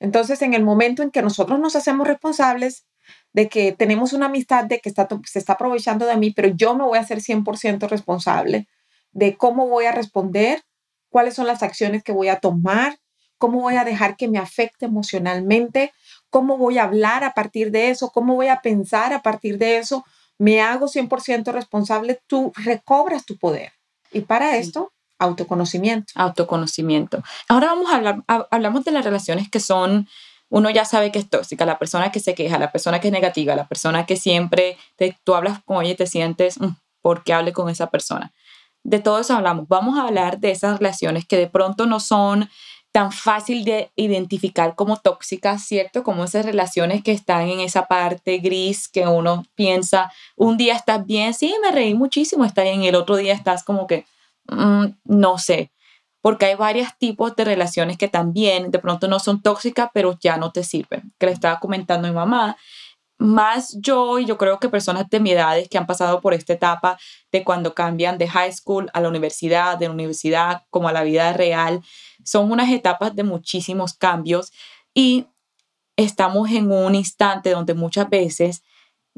Entonces, 0.00 0.42
en 0.42 0.54
el 0.54 0.64
momento 0.64 1.02
en 1.02 1.10
que 1.10 1.22
nosotros 1.22 1.58
nos 1.58 1.76
hacemos 1.76 2.06
responsables 2.06 2.86
de 3.32 3.48
que 3.48 3.72
tenemos 3.72 4.12
una 4.12 4.26
amistad 4.26 4.64
de 4.64 4.80
que 4.80 4.88
está, 4.88 5.08
se 5.24 5.38
está 5.38 5.54
aprovechando 5.54 6.06
de 6.06 6.16
mí, 6.16 6.30
pero 6.30 6.48
yo 6.48 6.74
me 6.74 6.84
voy 6.84 6.98
a 6.98 7.04
ser 7.04 7.18
100% 7.18 7.88
responsable 7.88 8.68
de 9.12 9.36
cómo 9.36 9.68
voy 9.68 9.86
a 9.86 9.92
responder, 9.92 10.62
cuáles 11.08 11.34
son 11.34 11.46
las 11.46 11.62
acciones 11.62 12.02
que 12.02 12.12
voy 12.12 12.28
a 12.28 12.40
tomar, 12.40 12.98
cómo 13.38 13.60
voy 13.60 13.76
a 13.76 13.84
dejar 13.84 14.16
que 14.16 14.28
me 14.28 14.38
afecte 14.38 14.86
emocionalmente, 14.86 15.92
cómo 16.30 16.58
voy 16.58 16.78
a 16.78 16.84
hablar 16.84 17.24
a 17.24 17.32
partir 17.32 17.70
de 17.70 17.90
eso, 17.90 18.10
cómo 18.10 18.34
voy 18.34 18.48
a 18.48 18.60
pensar 18.60 19.12
a 19.12 19.22
partir 19.22 19.58
de 19.58 19.78
eso, 19.78 20.04
me 20.38 20.60
hago 20.60 20.86
100% 20.86 21.52
responsable, 21.52 22.20
tú 22.26 22.52
recobras 22.56 23.24
tu 23.24 23.36
poder. 23.38 23.72
Y 24.12 24.20
para 24.20 24.56
esto, 24.56 24.92
autoconocimiento. 25.18 26.12
Autoconocimiento. 26.14 27.22
Ahora 27.48 27.68
vamos 27.68 27.92
a 27.92 27.96
hablar, 27.96 28.24
hablamos 28.26 28.84
de 28.84 28.92
las 28.92 29.04
relaciones 29.04 29.50
que 29.50 29.60
son, 29.60 30.08
uno 30.50 30.70
ya 30.70 30.84
sabe 30.84 31.12
que 31.12 31.18
es 31.18 31.28
tóxica, 31.28 31.66
la 31.66 31.78
persona 31.78 32.10
que 32.10 32.20
se 32.20 32.34
queja, 32.34 32.58
la 32.58 32.72
persona 32.72 33.00
que 33.00 33.08
es 33.08 33.12
negativa, 33.12 33.54
la 33.54 33.68
persona 33.68 34.06
que 34.06 34.16
siempre 34.16 34.78
te, 34.96 35.16
tú 35.24 35.34
hablas 35.34 35.62
con 35.64 35.82
ella 35.82 35.92
y 35.92 35.96
te 35.96 36.06
sientes, 36.06 36.60
mm, 36.60 36.68
¿por 37.02 37.22
qué 37.22 37.32
hable 37.34 37.52
con 37.52 37.68
esa 37.68 37.90
persona? 37.90 38.32
De 38.82 39.00
todo 39.00 39.20
eso 39.20 39.34
hablamos. 39.34 39.68
Vamos 39.68 39.98
a 39.98 40.04
hablar 40.04 40.38
de 40.38 40.50
esas 40.50 40.78
relaciones 40.78 41.26
que 41.26 41.36
de 41.36 41.48
pronto 41.48 41.86
no 41.86 42.00
son 42.00 42.48
tan 42.92 43.12
fácil 43.12 43.64
de 43.64 43.90
identificar 43.96 44.74
como 44.74 44.96
tóxicas, 44.96 45.62
¿cierto? 45.62 46.02
Como 46.02 46.24
esas 46.24 46.46
relaciones 46.46 47.02
que 47.02 47.12
están 47.12 47.42
en 47.48 47.60
esa 47.60 47.86
parte 47.86 48.38
gris 48.38 48.88
que 48.88 49.06
uno 49.06 49.44
piensa, 49.54 50.10
un 50.36 50.56
día 50.56 50.74
estás 50.74 51.04
bien, 51.04 51.34
sí, 51.34 51.54
me 51.62 51.70
reí 51.70 51.94
muchísimo, 51.94 52.44
está 52.44 52.62
bien, 52.62 52.82
el 52.82 52.94
otro 52.94 53.16
día 53.16 53.34
estás 53.34 53.62
como 53.62 53.86
que, 53.86 54.06
mm, 54.48 54.86
no 55.04 55.38
sé, 55.38 55.70
porque 56.20 56.46
hay 56.46 56.54
varios 56.54 56.90
tipos 56.98 57.36
de 57.36 57.44
relaciones 57.44 57.96
que 57.96 58.08
también 58.08 58.70
de 58.70 58.78
pronto 58.78 59.08
no 59.08 59.18
son 59.18 59.42
tóxicas, 59.42 59.90
pero 59.94 60.18
ya 60.20 60.36
no 60.36 60.52
te 60.52 60.64
sirven, 60.64 61.12
que 61.18 61.26
le 61.26 61.32
estaba 61.32 61.60
comentando 61.60 62.08
mi 62.08 62.14
mamá. 62.14 62.56
Más 63.20 63.76
yo 63.80 64.18
y 64.20 64.26
yo 64.26 64.38
creo 64.38 64.60
que 64.60 64.68
personas 64.68 65.08
de 65.10 65.18
mi 65.18 65.32
edad 65.32 65.56
que 65.68 65.78
han 65.78 65.86
pasado 65.86 66.20
por 66.20 66.34
esta 66.34 66.52
etapa 66.52 66.98
de 67.32 67.42
cuando 67.42 67.74
cambian 67.74 68.16
de 68.16 68.28
high 68.28 68.52
school 68.52 68.90
a 68.92 69.00
la 69.00 69.08
universidad, 69.08 69.76
de 69.76 69.86
la 69.86 69.92
universidad 69.92 70.62
como 70.70 70.88
a 70.88 70.92
la 70.92 71.02
vida 71.02 71.32
real, 71.32 71.82
son 72.24 72.50
unas 72.52 72.70
etapas 72.70 73.16
de 73.16 73.24
muchísimos 73.24 73.94
cambios 73.94 74.52
y 74.94 75.26
estamos 75.96 76.50
en 76.50 76.70
un 76.70 76.94
instante 76.94 77.50
donde 77.50 77.74
muchas 77.74 78.08
veces 78.08 78.62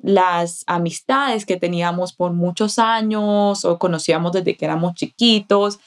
las 0.03 0.65
amistades 0.67 1.45
que 1.45 1.59
teníamos 1.59 2.15
por 2.15 2.33
muchos 2.33 2.79
años 2.79 3.67
o 3.67 3.79
conocíamos 3.79 4.33
desde 4.33 4.57
que 4.57 4.65
éramos 4.65 4.95
chiquitos 4.95 5.79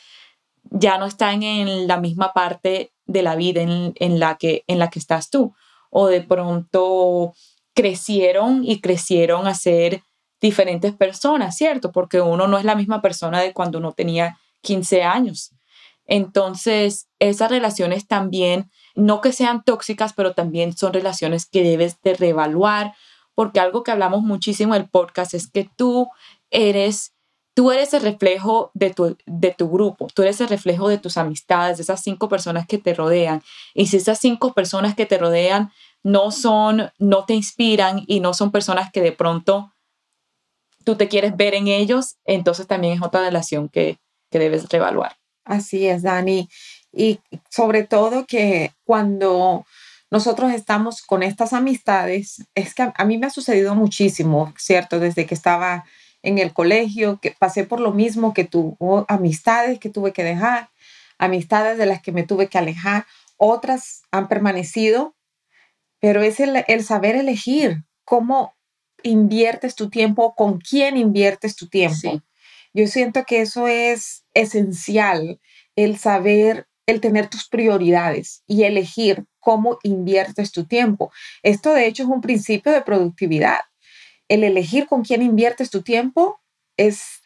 ya 0.71 0.97
no 0.97 1.05
están 1.05 1.43
en 1.43 1.87
la 1.87 1.97
misma 1.97 2.33
parte 2.33 2.93
de 3.05 3.21
la 3.21 3.35
vida 3.35 3.61
en, 3.61 3.93
en, 3.95 4.19
la, 4.19 4.37
que, 4.37 4.63
en 4.67 4.79
la 4.79 4.89
que 4.89 4.99
estás 4.99 5.29
tú. 5.29 5.53
O 5.89 6.07
de 6.07 6.21
pronto 6.21 7.33
crecieron 7.73 8.63
y 8.63 8.81
crecieron 8.81 9.47
a 9.47 9.53
ser 9.53 10.03
diferentes 10.41 10.93
personas, 10.93 11.55
¿cierto? 11.55 11.91
Porque 11.91 12.21
uno 12.21 12.47
no 12.47 12.57
es 12.57 12.65
la 12.65 12.75
misma 12.75 13.01
persona 13.01 13.41
de 13.41 13.53
cuando 13.53 13.77
uno 13.77 13.93
tenía 13.93 14.37
15 14.61 15.03
años. 15.03 15.51
Entonces, 16.05 17.07
esas 17.19 17.49
relaciones 17.49 18.07
también, 18.07 18.69
no 18.95 19.21
que 19.21 19.31
sean 19.31 19.63
tóxicas, 19.63 20.13
pero 20.13 20.33
también 20.33 20.75
son 20.75 20.93
relaciones 20.93 21.45
que 21.45 21.63
debes 21.63 22.01
de 22.01 22.13
reevaluar, 22.13 22.93
porque 23.35 23.59
algo 23.59 23.83
que 23.83 23.91
hablamos 23.91 24.21
muchísimo 24.21 24.75
en 24.75 24.81
el 24.81 24.89
podcast 24.89 25.33
es 25.33 25.49
que 25.49 25.69
tú 25.77 26.09
eres, 26.51 27.12
tú 27.53 27.71
eres 27.71 27.93
el 27.93 28.01
reflejo 28.01 28.71
de 28.73 28.89
tu, 28.91 29.17
de 29.25 29.51
tu 29.51 29.69
grupo, 29.69 30.07
tú 30.13 30.23
eres 30.23 30.41
el 30.41 30.47
reflejo 30.47 30.87
de 30.87 30.97
tus 30.97 31.17
amistades, 31.17 31.77
de 31.77 31.83
esas 31.83 32.01
cinco 32.01 32.29
personas 32.29 32.67
que 32.67 32.77
te 32.77 32.93
rodean. 32.93 33.43
Y 33.73 33.87
si 33.87 33.97
esas 33.97 34.19
cinco 34.19 34.53
personas 34.53 34.95
que 34.95 35.05
te 35.05 35.17
rodean 35.17 35.71
no 36.01 36.31
son, 36.31 36.91
no 36.97 37.25
te 37.25 37.33
inspiran 37.33 38.03
y 38.07 38.19
no 38.19 38.33
son 38.33 38.51
personas 38.51 38.91
que 38.91 39.01
de 39.01 39.11
pronto 39.11 39.71
tú 40.83 40.95
te 40.95 41.07
quieres 41.07 41.37
ver 41.37 41.53
en 41.53 41.67
ellos, 41.67 42.17
entonces 42.25 42.67
también 42.67 42.93
es 42.93 43.01
otra 43.01 43.21
relación 43.21 43.69
que, 43.69 43.99
que 44.29 44.39
debes 44.39 44.67
reevaluar. 44.69 45.15
Así 45.45 45.87
es, 45.87 46.03
Dani. 46.03 46.49
Y 46.91 47.19
sobre 47.49 47.83
todo 47.83 48.25
que 48.25 48.73
cuando 48.83 49.65
nosotros 50.11 50.51
estamos 50.51 51.01
con 51.01 51.23
estas 51.23 51.53
amistades, 51.53 52.45
es 52.53 52.75
que 52.75 52.91
a 52.93 53.05
mí 53.05 53.17
me 53.17 53.27
ha 53.27 53.31
sucedido 53.31 53.75
muchísimo, 53.75 54.53
¿cierto? 54.57 54.99
Desde 54.99 55.25
que 55.25 55.33
estaba 55.33 55.85
en 56.23 56.39
el 56.39 56.53
colegio, 56.53 57.19
que 57.21 57.31
pasé 57.31 57.65
por 57.65 57.79
lo 57.79 57.91
mismo, 57.91 58.33
que 58.33 58.45
tuvo 58.45 59.05
amistades 59.07 59.79
que 59.79 59.89
tuve 59.89 60.13
que 60.13 60.23
dejar, 60.23 60.69
amistades 61.17 61.77
de 61.77 61.85
las 61.85 62.01
que 62.01 62.11
me 62.11 62.23
tuve 62.23 62.47
que 62.47 62.57
alejar, 62.57 63.05
otras 63.37 64.03
han 64.11 64.27
permanecido, 64.27 65.15
pero 65.99 66.21
es 66.21 66.39
el, 66.39 66.63
el 66.67 66.83
saber 66.83 67.15
elegir 67.15 67.83
cómo 68.05 68.55
inviertes 69.03 69.75
tu 69.75 69.89
tiempo, 69.89 70.33
con 70.35 70.59
quién 70.59 70.97
inviertes 70.97 71.55
tu 71.55 71.67
tiempo. 71.67 72.21
Yo 72.73 72.87
siento 72.87 73.23
que 73.25 73.41
eso 73.41 73.67
es 73.67 74.25
esencial, 74.33 75.39
el 75.75 75.97
saber, 75.97 76.67
el 76.85 77.01
tener 77.01 77.29
tus 77.29 77.47
prioridades 77.47 78.43
y 78.47 78.63
elegir 78.63 79.25
cómo 79.39 79.77
inviertes 79.83 80.51
tu 80.51 80.65
tiempo. 80.65 81.11
Esto 81.43 81.73
de 81.73 81.85
hecho 81.85 82.03
es 82.03 82.09
un 82.09 82.21
principio 82.21 82.71
de 82.71 82.81
productividad. 82.81 83.59
El 84.33 84.43
elegir 84.43 84.87
con 84.87 85.03
quién 85.03 85.21
inviertes 85.21 85.69
tu 85.69 85.81
tiempo 85.81 86.39
es, 86.77 87.21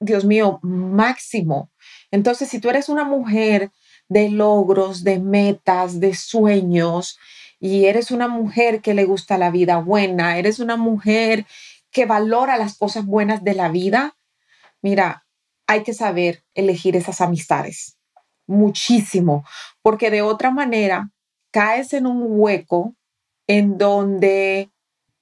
Dios 0.00 0.24
mío, 0.24 0.58
máximo. 0.62 1.70
Entonces, 2.10 2.48
si 2.48 2.58
tú 2.58 2.70
eres 2.70 2.88
una 2.88 3.04
mujer 3.04 3.70
de 4.08 4.30
logros, 4.30 5.04
de 5.04 5.18
metas, 5.20 6.00
de 6.00 6.14
sueños, 6.14 7.18
y 7.60 7.84
eres 7.84 8.10
una 8.10 8.26
mujer 8.26 8.80
que 8.80 8.94
le 8.94 9.04
gusta 9.04 9.38
la 9.38 9.50
vida 9.50 9.78
buena, 9.78 10.38
eres 10.38 10.58
una 10.58 10.76
mujer 10.76 11.46
que 11.90 12.06
valora 12.06 12.56
las 12.56 12.78
cosas 12.78 13.04
buenas 13.04 13.44
de 13.44 13.54
la 13.54 13.68
vida, 13.68 14.16
Mira, 14.82 15.26
hay 15.66 15.82
que 15.82 15.94
saber 15.94 16.44
elegir 16.54 16.96
esas 16.96 17.20
amistades 17.20 17.98
muchísimo, 18.46 19.44
porque 19.82 20.10
de 20.10 20.22
otra 20.22 20.50
manera 20.50 21.10
caes 21.52 21.92
en 21.92 22.06
un 22.06 22.24
hueco 22.26 22.96
en 23.46 23.78
donde 23.78 24.70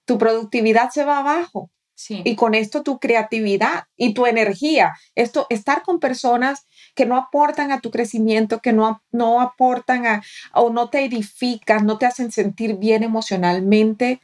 tu 0.08 0.16
productividad 0.16 0.88
se 0.88 1.04
va 1.04 1.18
abajo. 1.18 1.70
Y 2.08 2.36
con 2.36 2.54
esto 2.54 2.82
tu 2.82 2.98
creatividad 2.98 3.84
y 3.96 4.14
tu 4.14 4.24
energía. 4.24 4.94
Esto, 5.14 5.46
estar 5.50 5.82
con 5.82 6.00
personas 6.00 6.66
que 6.94 7.04
no 7.04 7.16
aportan 7.16 7.72
a 7.72 7.80
tu 7.80 7.90
crecimiento, 7.90 8.60
que 8.60 8.72
no, 8.72 9.02
no 9.10 9.42
aportan 9.42 10.06
a, 10.06 10.22
o 10.54 10.70
no 10.70 10.88
te 10.88 11.04
edifican, 11.04 11.84
no 11.84 11.98
te 11.98 12.06
hacen 12.06 12.32
sentir 12.32 12.76
bien 12.76 13.02
emocionalmente, 13.02 14.20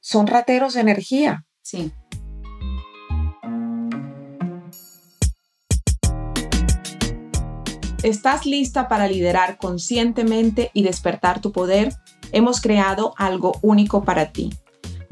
son 0.00 0.26
rateros 0.26 0.74
de 0.74 0.80
energía. 0.80 1.44
Sí. 1.60 1.92
¿Estás 8.02 8.46
lista 8.46 8.88
para 8.88 9.06
liderar 9.06 9.58
conscientemente 9.58 10.70
y 10.72 10.82
despertar 10.82 11.40
tu 11.40 11.52
poder? 11.52 11.92
Hemos 12.32 12.60
creado 12.60 13.14
algo 13.18 13.52
único 13.62 14.02
para 14.02 14.32
ti. 14.32 14.50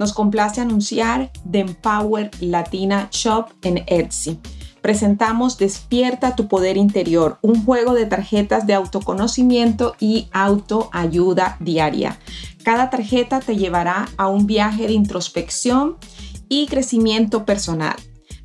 Nos 0.00 0.14
complace 0.14 0.62
anunciar 0.62 1.30
The 1.50 1.58
Empower 1.60 2.30
Latina 2.40 3.08
Shop 3.12 3.48
en 3.62 3.84
Etsy. 3.86 4.40
Presentamos 4.80 5.58
Despierta 5.58 6.34
tu 6.34 6.48
poder 6.48 6.78
interior, 6.78 7.38
un 7.42 7.66
juego 7.66 7.92
de 7.92 8.06
tarjetas 8.06 8.66
de 8.66 8.72
autoconocimiento 8.72 9.94
y 10.00 10.28
autoayuda 10.32 11.58
diaria. 11.60 12.18
Cada 12.64 12.88
tarjeta 12.88 13.40
te 13.40 13.56
llevará 13.56 14.08
a 14.16 14.28
un 14.28 14.46
viaje 14.46 14.86
de 14.86 14.94
introspección 14.94 15.98
y 16.48 16.66
crecimiento 16.66 17.44
personal 17.44 17.96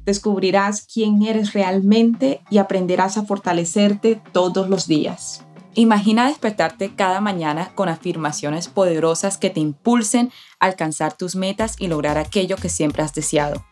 descubrirás 0.06 0.86
quién 0.86 1.24
eres 1.24 1.54
realmente 1.54 2.42
y 2.50 2.60
aprenderás 2.60 3.18
a 3.18 3.26
fortalecerte 3.26 4.22
todos 4.32 4.70
los 4.70 4.88
días. 4.88 5.45
Imagina 5.78 6.30
despertarte 6.30 6.96
cada 6.96 7.20
mañana 7.20 7.72
con 7.76 7.90
afirmaciones 7.90 8.70
poderosas 8.70 9.38
que 9.38 9.50
te 9.50 9.60
impulsen 9.60 10.32
a 10.62 10.68
alcanzar 10.68 11.18
tus 11.18 11.36
metas 11.36 11.76
y 11.78 11.88
lograr 11.88 12.18
aquello 12.18 12.56
que 12.56 12.70
siempre 12.70 13.04
has 13.04 13.14
deseado. 13.14 13.66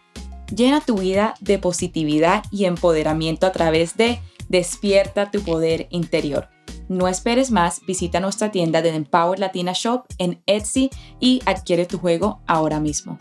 Llena 0.54 0.82
tu 0.82 0.98
vida 0.98 1.36
de 1.39 1.60
positividad 1.60 2.44
y 2.52 2.66
empoderamiento 2.66 3.48
a 3.48 3.54
través 3.54 3.96
de 3.96 4.20
Despierta 4.50 5.32
tu 5.32 5.42
poder 5.42 5.88
interior. 5.89 6.50
No 6.89 7.08
esperes 7.08 7.50
más, 7.50 7.80
visita 7.88 8.20
nuestra 8.20 8.52
tienda 8.52 8.82
de 8.82 8.89
Empower 8.89 9.39
Latina 9.39 9.72
Shop 9.74 10.04
en 10.18 10.44
Etsy 10.46 10.89
y 11.22 11.42
adquiere 11.46 11.86
tu 11.86 11.98
juego 11.98 12.42
ahora 12.46 12.82
mismo. 12.82 13.18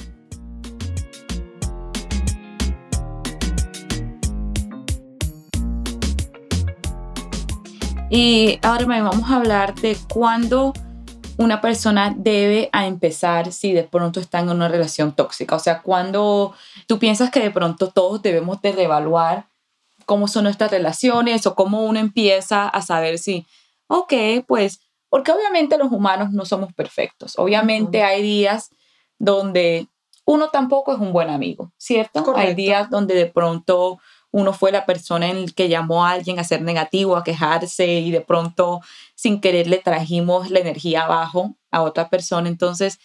Y 8.15 8.59
ahora 8.61 8.85
vamos 8.85 9.31
a 9.31 9.37
hablar 9.37 9.75
de 9.75 9.97
cuándo 10.13 10.75
una 11.39 11.63
persona 11.63 12.15
debe 12.15 12.69
a 12.71 12.87
empezar 12.87 13.51
si 13.55 13.73
de 13.73 13.85
pronto 13.85 14.21
está 14.21 14.41
en 14.41 14.51
una 14.51 14.69
relación 14.69 15.17
tóxica? 15.17 15.57
O 15.57 15.59
sea, 15.59 15.81
cuando 15.81 16.53
tú 16.87 16.99
piensas 16.99 17.31
que 17.31 17.41
de 17.41 17.51
pronto 17.51 17.89
todos 17.89 18.21
debemos 18.21 18.61
de 18.61 18.73
reevaluar 18.73 19.47
cómo 20.05 20.29
son 20.29 20.45
nuestras 20.45 20.71
relaciones 20.71 21.47
o 21.47 21.55
cómo 21.55 21.87
uno 21.87 22.01
empieza 22.01 22.69
a 22.69 22.83
saber 22.83 23.19
si, 23.19 23.47
ok, 23.87 24.13
pues, 24.47 24.81
porque 25.09 25.33
obviamente 25.33 25.79
los 25.79 25.91
humanos 25.91 26.33
no 26.33 26.45
somos 26.45 26.71
perfectos. 26.75 27.39
Obviamente 27.39 28.03
hay 28.03 28.21
días 28.21 28.69
donde 29.19 29.89
uno 30.27 30.51
tampoco 30.51 30.93
es 30.93 30.99
un 30.99 31.15
buen 31.15 31.31
amigo, 31.31 31.73
¿cierto? 31.79 32.35
Hay 32.37 32.53
días 32.53 32.91
donde 32.91 33.15
de 33.15 33.25
pronto 33.25 34.01
uno 34.33 34.53
fue 34.53 34.73
la 34.73 34.87
persona 34.87 35.29
en 35.29 35.37
el 35.37 35.55
que 35.55 35.69
llamó 35.69 36.05
a 36.05 36.11
alguien 36.11 36.39
a 36.39 36.45
ser 36.45 36.63
negativo, 36.63 37.17
a 37.17 37.23
quejarse 37.23 37.87
y 37.87 38.11
de 38.11 38.23
pronto 38.23 38.81
sin 39.15 39.41
querer 39.41 39.69
le 39.69 39.79
trajimos 39.79 40.51
la 40.51 40.59
energía 40.59 41.05
abajo 41.05 41.55
a 41.71 41.83
otra 41.83 42.09
persona. 42.09 42.49
Entonces, 42.49 42.99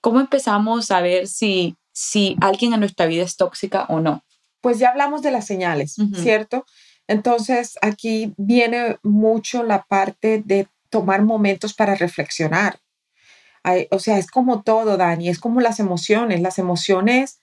¿cómo 0.00 0.20
empezamos 0.20 0.90
a 0.90 1.00
ver 1.00 1.26
si, 1.26 1.76
si 1.92 2.36
alguien 2.40 2.74
en 2.74 2.80
nuestra 2.80 3.06
vida 3.06 3.24
es 3.24 3.36
tóxica 3.36 3.86
o 3.88 4.00
no? 4.00 4.22
Pues 4.60 4.78
ya 4.78 4.90
hablamos 4.90 5.22
de 5.22 5.30
las 5.30 5.46
señales, 5.46 5.96
¿cierto? 6.14 6.66
Entonces, 7.08 7.78
aquí 7.80 8.34
viene 8.36 8.98
mucho 9.02 9.62
la 9.62 9.82
parte 9.84 10.42
de 10.44 10.68
tomar 10.90 11.22
momentos 11.22 11.72
para 11.72 11.94
reflexionar. 11.94 12.78
o 13.90 13.98
sea, 13.98 14.18
es 14.18 14.30
como 14.30 14.62
todo, 14.62 14.98
Dani, 14.98 15.30
es 15.30 15.38
como 15.38 15.62
las 15.62 15.80
emociones. 15.80 16.42
Las 16.42 16.58
emociones 16.58 17.40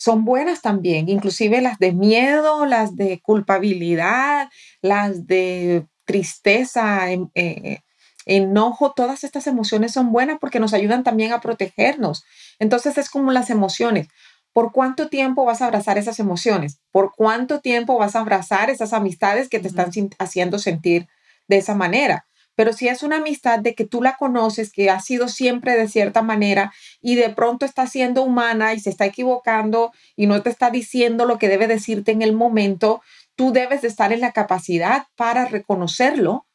son 0.00 0.24
buenas 0.24 0.62
también, 0.62 1.10
inclusive 1.10 1.60
las 1.60 1.78
de 1.78 1.92
miedo, 1.92 2.64
las 2.64 2.96
de 2.96 3.20
culpabilidad, 3.20 4.48
las 4.80 5.26
de 5.26 5.86
tristeza, 6.06 7.10
em, 7.10 7.28
eh, 7.34 7.80
enojo, 8.24 8.92
todas 8.92 9.24
estas 9.24 9.46
emociones 9.46 9.92
son 9.92 10.10
buenas 10.10 10.38
porque 10.40 10.58
nos 10.58 10.72
ayudan 10.72 11.04
también 11.04 11.34
a 11.34 11.42
protegernos. 11.42 12.24
Entonces 12.58 12.96
es 12.96 13.10
como 13.10 13.30
las 13.30 13.50
emociones. 13.50 14.08
¿Por 14.54 14.72
cuánto 14.72 15.08
tiempo 15.10 15.44
vas 15.44 15.60
a 15.60 15.66
abrazar 15.66 15.98
esas 15.98 16.18
emociones? 16.18 16.80
¿Por 16.92 17.12
cuánto 17.14 17.60
tiempo 17.60 17.98
vas 17.98 18.16
a 18.16 18.20
abrazar 18.20 18.70
esas 18.70 18.94
amistades 18.94 19.50
que 19.50 19.60
te 19.60 19.68
están 19.68 19.90
haciendo 20.18 20.58
sentir 20.58 21.08
de 21.46 21.58
esa 21.58 21.74
manera? 21.74 22.24
Pero 22.60 22.74
si 22.74 22.88
es 22.88 23.02
una 23.02 23.16
amistad 23.16 23.60
de 23.60 23.74
que 23.74 23.86
tú 23.86 24.02
la 24.02 24.18
conoces, 24.18 24.70
que 24.70 24.90
ha 24.90 25.00
sido 25.00 25.28
siempre 25.28 25.78
de 25.78 25.88
cierta 25.88 26.20
manera 26.20 26.74
y 27.00 27.14
de 27.14 27.30
pronto 27.30 27.64
está 27.64 27.86
siendo 27.86 28.22
humana 28.22 28.74
y 28.74 28.80
se 28.80 28.90
está 28.90 29.06
equivocando 29.06 29.92
y 30.14 30.26
no 30.26 30.42
te 30.42 30.50
está 30.50 30.68
diciendo 30.70 31.24
lo 31.24 31.38
que 31.38 31.48
debe 31.48 31.66
decirte 31.68 32.12
en 32.12 32.20
el 32.20 32.34
momento, 32.34 33.00
tú 33.34 33.50
debes 33.50 33.80
de 33.80 33.88
estar 33.88 34.12
en 34.12 34.20
la 34.20 34.32
capacidad 34.32 35.06
para 35.16 35.46
reconocerlo 35.46 36.46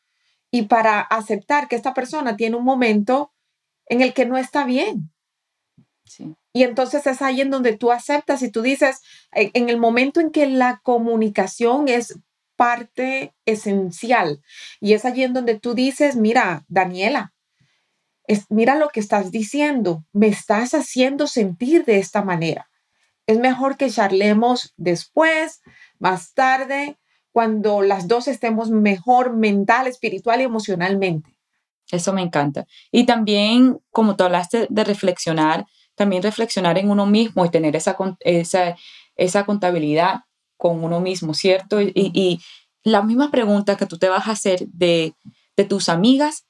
y 0.51 0.67
para 0.67 1.01
aceptar 1.01 1.67
que 1.67 1.75
esta 1.75 1.95
persona 1.95 2.37
tiene 2.37 2.55
un 2.55 2.65
momento 2.65 3.33
en 3.87 4.01
el 4.01 4.13
que 4.13 4.27
no 4.27 4.37
está 4.37 4.63
bien. 4.63 5.11
Y 6.53 6.61
entonces 6.61 7.07
es 7.07 7.23
ahí 7.23 7.41
en 7.41 7.49
donde 7.49 7.75
tú 7.75 7.91
aceptas 7.91 8.43
y 8.43 8.51
tú 8.51 8.61
dices, 8.61 9.01
en 9.31 9.69
el 9.69 9.77
momento 9.77 10.21
en 10.21 10.29
que 10.29 10.45
la 10.45 10.81
comunicación 10.83 11.87
es 11.87 12.19
parte 12.55 13.33
esencial. 13.45 14.41
Y 14.79 14.93
es 14.93 15.05
allí 15.05 15.23
en 15.23 15.33
donde 15.33 15.59
tú 15.59 15.73
dices, 15.73 16.15
mira, 16.15 16.65
Daniela, 16.67 17.33
es, 18.27 18.45
mira 18.49 18.75
lo 18.75 18.89
que 18.89 18.99
estás 18.99 19.31
diciendo, 19.31 20.03
me 20.11 20.27
estás 20.27 20.73
haciendo 20.73 21.27
sentir 21.27 21.85
de 21.85 21.99
esta 21.99 22.23
manera. 22.23 22.69
Es 23.27 23.39
mejor 23.39 23.77
que 23.77 23.89
charlemos 23.89 24.73
después, 24.77 25.61
más 25.99 26.33
tarde, 26.33 26.97
cuando 27.31 27.81
las 27.81 28.07
dos 28.07 28.27
estemos 28.27 28.69
mejor 28.69 29.35
mental, 29.35 29.87
espiritual 29.87 30.41
y 30.41 30.45
emocionalmente. 30.45 31.35
Eso 31.91 32.13
me 32.13 32.21
encanta. 32.21 32.65
Y 32.91 33.05
también, 33.05 33.79
como 33.91 34.15
tú 34.15 34.23
hablaste 34.23 34.67
de 34.69 34.83
reflexionar, 34.83 35.65
también 35.95 36.23
reflexionar 36.23 36.77
en 36.77 36.89
uno 36.89 37.05
mismo 37.05 37.45
y 37.45 37.49
tener 37.49 37.75
esa, 37.75 37.97
esa, 38.21 38.75
esa 39.15 39.45
contabilidad 39.45 40.21
con 40.57 40.83
uno 40.83 40.99
mismo, 40.99 41.33
¿cierto? 41.33 41.81
Y, 41.81 41.91
y, 41.95 42.39
la 42.83 43.01
misma 43.01 43.31
pregunta 43.31 43.77
que 43.77 43.87
tú 43.87 43.97
te 43.97 44.09
vas 44.09 44.27
a 44.27 44.31
hacer 44.31 44.67
de, 44.67 45.15
de 45.57 45.63
tus 45.63 45.89
amigas, 45.89 46.45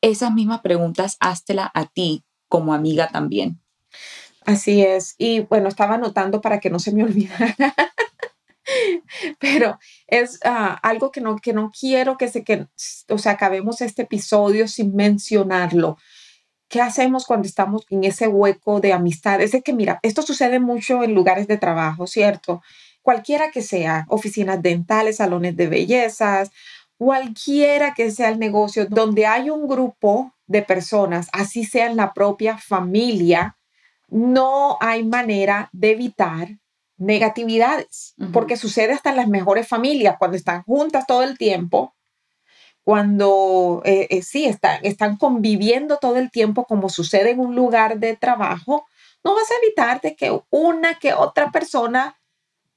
esas 0.00 0.32
mismas 0.32 0.62
preguntas 0.62 1.18
háztela 1.20 1.70
a 1.74 1.84
ti 1.84 2.24
como 2.48 2.72
amiga 2.72 3.08
también. 3.08 3.60
Así 4.46 4.82
es. 4.82 5.16
Y 5.18 5.40
bueno, 5.40 5.68
estaba 5.68 5.96
anotando 5.96 6.40
para 6.40 6.60
que 6.60 6.70
no 6.70 6.78
se 6.78 6.92
me 6.92 7.04
olvidara. 7.04 7.54
Pero 9.38 9.78
es 10.06 10.40
ah, 10.44 10.78
algo 10.82 11.10
que 11.10 11.20
no, 11.20 11.36
que 11.36 11.52
no 11.52 11.70
quiero 11.78 12.16
que 12.16 12.28
se 12.28 12.42
que, 12.42 12.66
o 13.08 13.18
sea, 13.18 13.32
acabemos 13.32 13.80
este 13.80 14.02
episodio 14.02 14.68
sin 14.68 14.94
mencionarlo. 14.94 15.98
¿Qué 16.68 16.80
hacemos 16.80 17.26
cuando 17.26 17.46
estamos 17.46 17.86
en 17.90 18.04
ese 18.04 18.26
hueco 18.26 18.80
de 18.80 18.92
amistad? 18.92 19.40
Es 19.40 19.56
que, 19.64 19.72
mira, 19.72 20.00
esto 20.02 20.22
sucede 20.22 20.58
mucho 20.58 21.04
en 21.04 21.14
lugares 21.14 21.46
de 21.46 21.58
trabajo, 21.58 22.08
¿cierto? 22.08 22.60
Cualquiera 23.06 23.52
que 23.52 23.62
sea, 23.62 24.04
oficinas 24.08 24.60
dentales, 24.60 25.18
salones 25.18 25.56
de 25.56 25.68
bellezas, 25.68 26.50
cualquiera 26.98 27.94
que 27.94 28.10
sea 28.10 28.30
el 28.30 28.40
negocio 28.40 28.86
donde 28.86 29.26
hay 29.26 29.48
un 29.48 29.68
grupo 29.68 30.34
de 30.48 30.62
personas, 30.62 31.28
así 31.32 31.62
sea 31.62 31.86
en 31.86 31.94
la 31.94 32.12
propia 32.12 32.58
familia, 32.58 33.56
no 34.08 34.76
hay 34.80 35.04
manera 35.04 35.70
de 35.72 35.92
evitar 35.92 36.48
negatividades, 36.96 38.16
porque 38.32 38.56
sucede 38.56 38.94
hasta 38.94 39.10
en 39.10 39.16
las 39.18 39.28
mejores 39.28 39.68
familias, 39.68 40.16
cuando 40.18 40.36
están 40.36 40.64
juntas 40.64 41.06
todo 41.06 41.22
el 41.22 41.38
tiempo, 41.38 41.94
cuando 42.82 43.82
eh, 43.84 44.08
eh, 44.10 44.22
sí, 44.22 44.46
están, 44.46 44.80
están 44.82 45.16
conviviendo 45.16 45.98
todo 45.98 46.16
el 46.16 46.32
tiempo 46.32 46.64
como 46.64 46.88
sucede 46.88 47.30
en 47.30 47.38
un 47.38 47.54
lugar 47.54 48.00
de 48.00 48.16
trabajo, 48.16 48.84
no 49.22 49.32
vas 49.36 49.48
a 49.48 49.64
evitar 49.64 50.00
de 50.00 50.16
que 50.16 50.36
una 50.50 50.98
que 50.98 51.14
otra 51.14 51.52
persona 51.52 52.15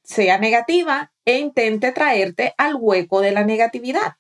sea 0.10 0.40
negativa 0.40 1.12
e 1.24 1.38
intente 1.38 1.92
traerte 1.92 2.56
al 2.58 2.76
hueco 2.76 3.22
de 3.22 3.32
la 3.32 3.46
negatividad. 3.46 4.16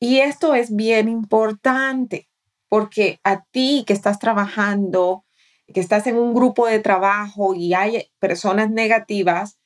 Y 0.00 0.18
esto 0.18 0.54
es 0.54 0.74
bien 0.74 1.08
importante 1.08 2.28
porque 2.68 3.20
a 3.22 3.44
ti 3.44 3.84
que 3.86 3.92
estás 3.92 4.18
trabajando, 4.18 5.24
que 5.72 5.78
estás 5.78 6.08
en 6.08 6.16
un 6.16 6.34
grupo 6.34 6.66
de 6.66 6.80
trabajo 6.80 7.54
y 7.54 7.72
hay 7.72 8.10
personas 8.18 8.70
negativas, 8.70 9.58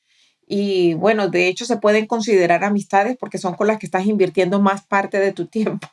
y 0.47 0.93
bueno, 0.93 1.27
de 1.27 1.47
hecho 1.47 1.65
se 1.65 1.77
pueden 1.77 2.05
considerar 2.05 2.63
amistades 2.63 3.17
porque 3.19 3.39
son 3.39 3.55
con 3.55 3.65
las 3.65 3.79
que 3.79 3.87
estás 3.87 4.05
invirtiendo 4.05 4.61
más 4.61 4.85
parte 4.85 5.19
de 5.19 5.33
tu 5.33 5.47
tiempo 5.57 5.87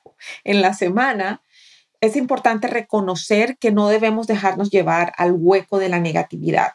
en 0.45 0.61
la 0.61 0.75
semana, 0.75 1.41
es 2.03 2.17
importante 2.17 2.69
reconocer 2.69 3.57
que 3.57 3.71
no 3.71 3.89
debemos 3.89 4.27
dejarnos 4.27 4.71
llevar 4.71 5.15
al 5.17 5.33
hueco 5.33 5.79
de 5.79 5.89
la 5.89 6.01
negatividad. 6.01 6.73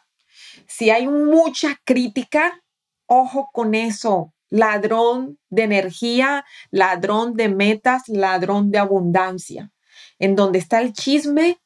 Si 0.67 0.89
hay 0.89 1.07
mucha 1.07 1.79
crítica, 1.83 2.61
ojo 3.05 3.49
con 3.53 3.73
eso. 3.75 4.33
Ladrón 4.49 5.39
de 5.49 5.63
energía, 5.63 6.45
ladrón 6.71 7.33
de 7.35 7.49
metas, 7.49 8.07
ladrón 8.07 8.71
de 8.71 8.77
abundancia. 8.77 9.71
En 10.19 10.35
donde 10.35 10.59
está 10.59 10.81
el 10.81 10.93
chisme, 10.93 11.59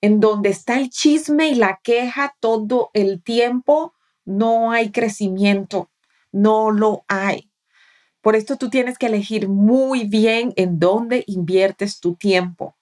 en 0.00 0.20
donde 0.20 0.50
está 0.50 0.78
el 0.78 0.90
chisme 0.90 1.48
y 1.48 1.54
la 1.54 1.80
queja 1.82 2.36
todo 2.40 2.90
el 2.94 3.22
tiempo, 3.22 3.94
no 4.24 4.70
hay 4.70 4.90
crecimiento, 4.90 5.90
no 6.30 6.70
lo 6.70 7.04
hay. 7.08 7.50
Por 8.20 8.36
esto 8.36 8.56
tú 8.56 8.70
tienes 8.70 8.98
que 8.98 9.06
elegir 9.06 9.48
muy 9.48 10.04
bien 10.04 10.52
en 10.56 10.78
dónde 10.78 11.24
inviertes 11.26 11.98
tu 11.98 12.14
tiempo 12.14 12.76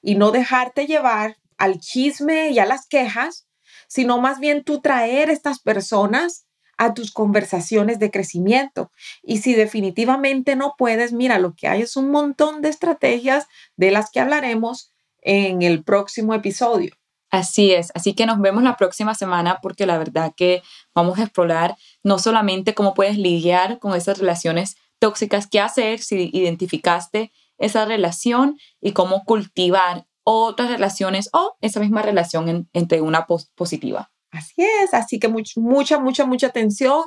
y 0.00 0.14
no 0.14 0.30
dejarte 0.30 0.86
llevar 0.86 1.36
al 1.58 1.78
chisme 1.78 2.50
y 2.50 2.58
a 2.58 2.66
las 2.66 2.86
quejas, 2.86 3.46
sino 3.92 4.18
más 4.18 4.40
bien 4.40 4.64
tú 4.64 4.80
traer 4.80 5.28
estas 5.28 5.58
personas 5.58 6.46
a 6.78 6.94
tus 6.94 7.12
conversaciones 7.12 7.98
de 7.98 8.10
crecimiento. 8.10 8.90
Y 9.22 9.38
si 9.38 9.52
definitivamente 9.52 10.56
no 10.56 10.76
puedes, 10.78 11.12
mira, 11.12 11.38
lo 11.38 11.54
que 11.54 11.68
hay 11.68 11.82
es 11.82 11.94
un 11.94 12.10
montón 12.10 12.62
de 12.62 12.70
estrategias 12.70 13.48
de 13.76 13.90
las 13.90 14.10
que 14.10 14.20
hablaremos 14.20 14.94
en 15.20 15.60
el 15.60 15.84
próximo 15.84 16.32
episodio. 16.32 16.94
Así 17.30 17.72
es, 17.72 17.92
así 17.94 18.14
que 18.14 18.24
nos 18.24 18.40
vemos 18.40 18.62
la 18.62 18.78
próxima 18.78 19.14
semana 19.14 19.58
porque 19.60 19.84
la 19.84 19.98
verdad 19.98 20.32
que 20.34 20.62
vamos 20.94 21.18
a 21.18 21.24
explorar 21.24 21.76
no 22.02 22.18
solamente 22.18 22.74
cómo 22.74 22.94
puedes 22.94 23.18
lidiar 23.18 23.78
con 23.78 23.94
esas 23.94 24.18
relaciones 24.18 24.76
tóxicas, 24.98 25.46
qué 25.46 25.60
hacer 25.60 25.98
si 25.98 26.30
identificaste 26.32 27.30
esa 27.58 27.84
relación 27.84 28.58
y 28.80 28.92
cómo 28.92 29.24
cultivar 29.24 30.06
otras 30.24 30.70
relaciones 30.70 31.28
o 31.32 31.56
esa 31.60 31.80
misma 31.80 32.02
relación 32.02 32.68
entre 32.72 33.00
una 33.00 33.26
positiva. 33.26 34.10
Así 34.32 34.62
es, 34.62 34.94
así 34.94 35.18
que 35.18 35.28
mucha, 35.28 35.98
mucha, 35.98 36.24
mucha 36.24 36.46
atención 36.46 37.02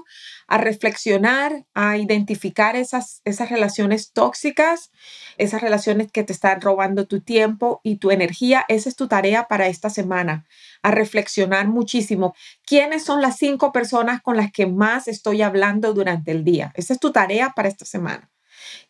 a 0.46 0.60
reflexionar, 0.60 1.66
a 1.74 1.98
identificar 1.98 2.76
esas, 2.76 3.22
esas 3.26 3.50
relaciones 3.50 4.14
tóxicas, 4.14 4.92
esas 5.40 5.64
relaciones 5.64 6.12
que 6.12 6.24
te 6.24 6.34
están 6.34 6.62
robando 6.62 7.08
tu 7.08 7.22
tiempo 7.22 7.82
y 7.84 7.96
tu 7.96 8.12
energía. 8.12 8.64
Esa 8.68 8.90
es 8.90 8.96
tu 8.96 9.08
tarea 9.08 9.48
para 9.48 9.66
esta 9.66 9.90
semana, 9.90 10.46
a 10.84 10.92
reflexionar 10.92 11.68
muchísimo. 11.68 12.36
¿Quiénes 12.64 13.04
son 13.04 13.24
las 13.24 13.38
cinco 13.38 13.72
personas 13.72 14.22
con 14.22 14.38
las 14.38 14.52
que 14.52 14.68
más 14.68 15.08
estoy 15.08 15.42
hablando 15.42 15.96
durante 15.96 16.30
el 16.30 16.44
día? 16.44 16.72
Esa 16.76 16.94
es 16.94 17.00
tu 17.00 17.12
tarea 17.12 17.54
para 17.56 17.70
esta 17.70 17.86
semana. 17.86 18.30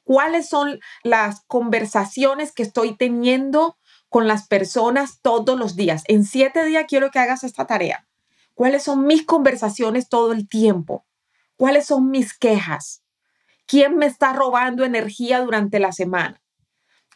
¿Cuáles 0.03 0.49
son 0.49 0.81
las 1.03 1.41
conversaciones 1.47 2.51
que 2.51 2.63
estoy 2.63 2.97
teniendo 2.97 3.77
con 4.15 4.30
las 4.30 4.47
personas 4.47 5.19
todos 5.21 5.60
los 5.60 5.75
días? 5.75 6.04
En 6.08 6.23
siete 6.23 6.63
días 6.63 6.86
quiero 6.88 7.12
que 7.12 7.19
hagas 7.19 7.43
esta 7.43 7.67
tarea. 7.67 8.08
¿Cuáles 8.54 8.84
son 8.84 9.06
mis 9.06 9.25
conversaciones 9.25 10.08
todo 10.08 10.32
el 10.32 10.47
tiempo? 10.47 11.06
¿Cuáles 11.58 11.88
son 11.88 12.12
mis 12.12 12.34
quejas? 12.34 13.04
¿Quién 13.67 13.97
me 13.97 14.06
está 14.06 14.32
robando 14.32 14.86
energía 14.86 15.41
durante 15.41 15.80
la 15.80 15.91
semana? 15.91 16.41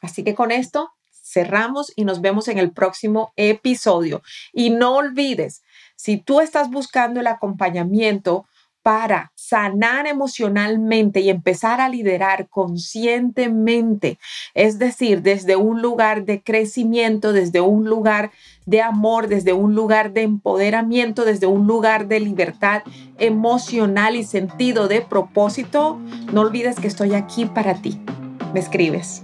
Así 0.01 0.25
que 0.25 0.35
con 0.35 0.51
esto 0.51 0.91
cerramos 1.09 1.93
y 1.95 2.03
nos 2.03 2.19
vemos 2.19 2.49
en 2.49 2.57
el 2.57 2.73
próximo 2.73 3.31
episodio. 3.37 4.21
Y 4.51 4.69
no 4.69 4.95
olvides, 4.95 5.63
si 5.95 6.17
tú 6.17 6.41
estás 6.41 6.69
buscando 6.69 7.21
el 7.21 7.27
acompañamiento 7.27 8.45
para 8.89 9.31
sanar 9.35 10.07
emocionalmente 10.07 11.19
y 11.19 11.29
empezar 11.29 11.79
a 11.79 11.89
liderar 11.89 12.47
conscientemente, 12.49 14.17
es 14.55 14.79
decir, 14.79 15.21
desde 15.21 15.55
un 15.55 15.83
lugar 15.83 16.25
de 16.25 16.41
crecimiento, 16.41 17.31
desde 17.31 17.61
un 17.61 17.85
lugar 17.85 18.31
de 18.65 18.81
amor, 18.81 19.27
desde 19.27 19.53
un 19.53 19.75
lugar 19.75 20.11
de 20.13 20.23
empoderamiento, 20.23 21.23
desde 21.23 21.45
un 21.45 21.67
lugar 21.67 22.07
de 22.07 22.19
libertad 22.19 22.81
emocional 23.19 24.15
y 24.15 24.23
sentido 24.23 24.87
de 24.87 25.01
propósito, 25.01 25.99
no 26.33 26.41
olvides 26.41 26.79
que 26.79 26.87
estoy 26.87 27.13
aquí 27.13 27.45
para 27.45 27.75
ti. 27.75 28.01
Me 28.55 28.59
escribes. 28.59 29.23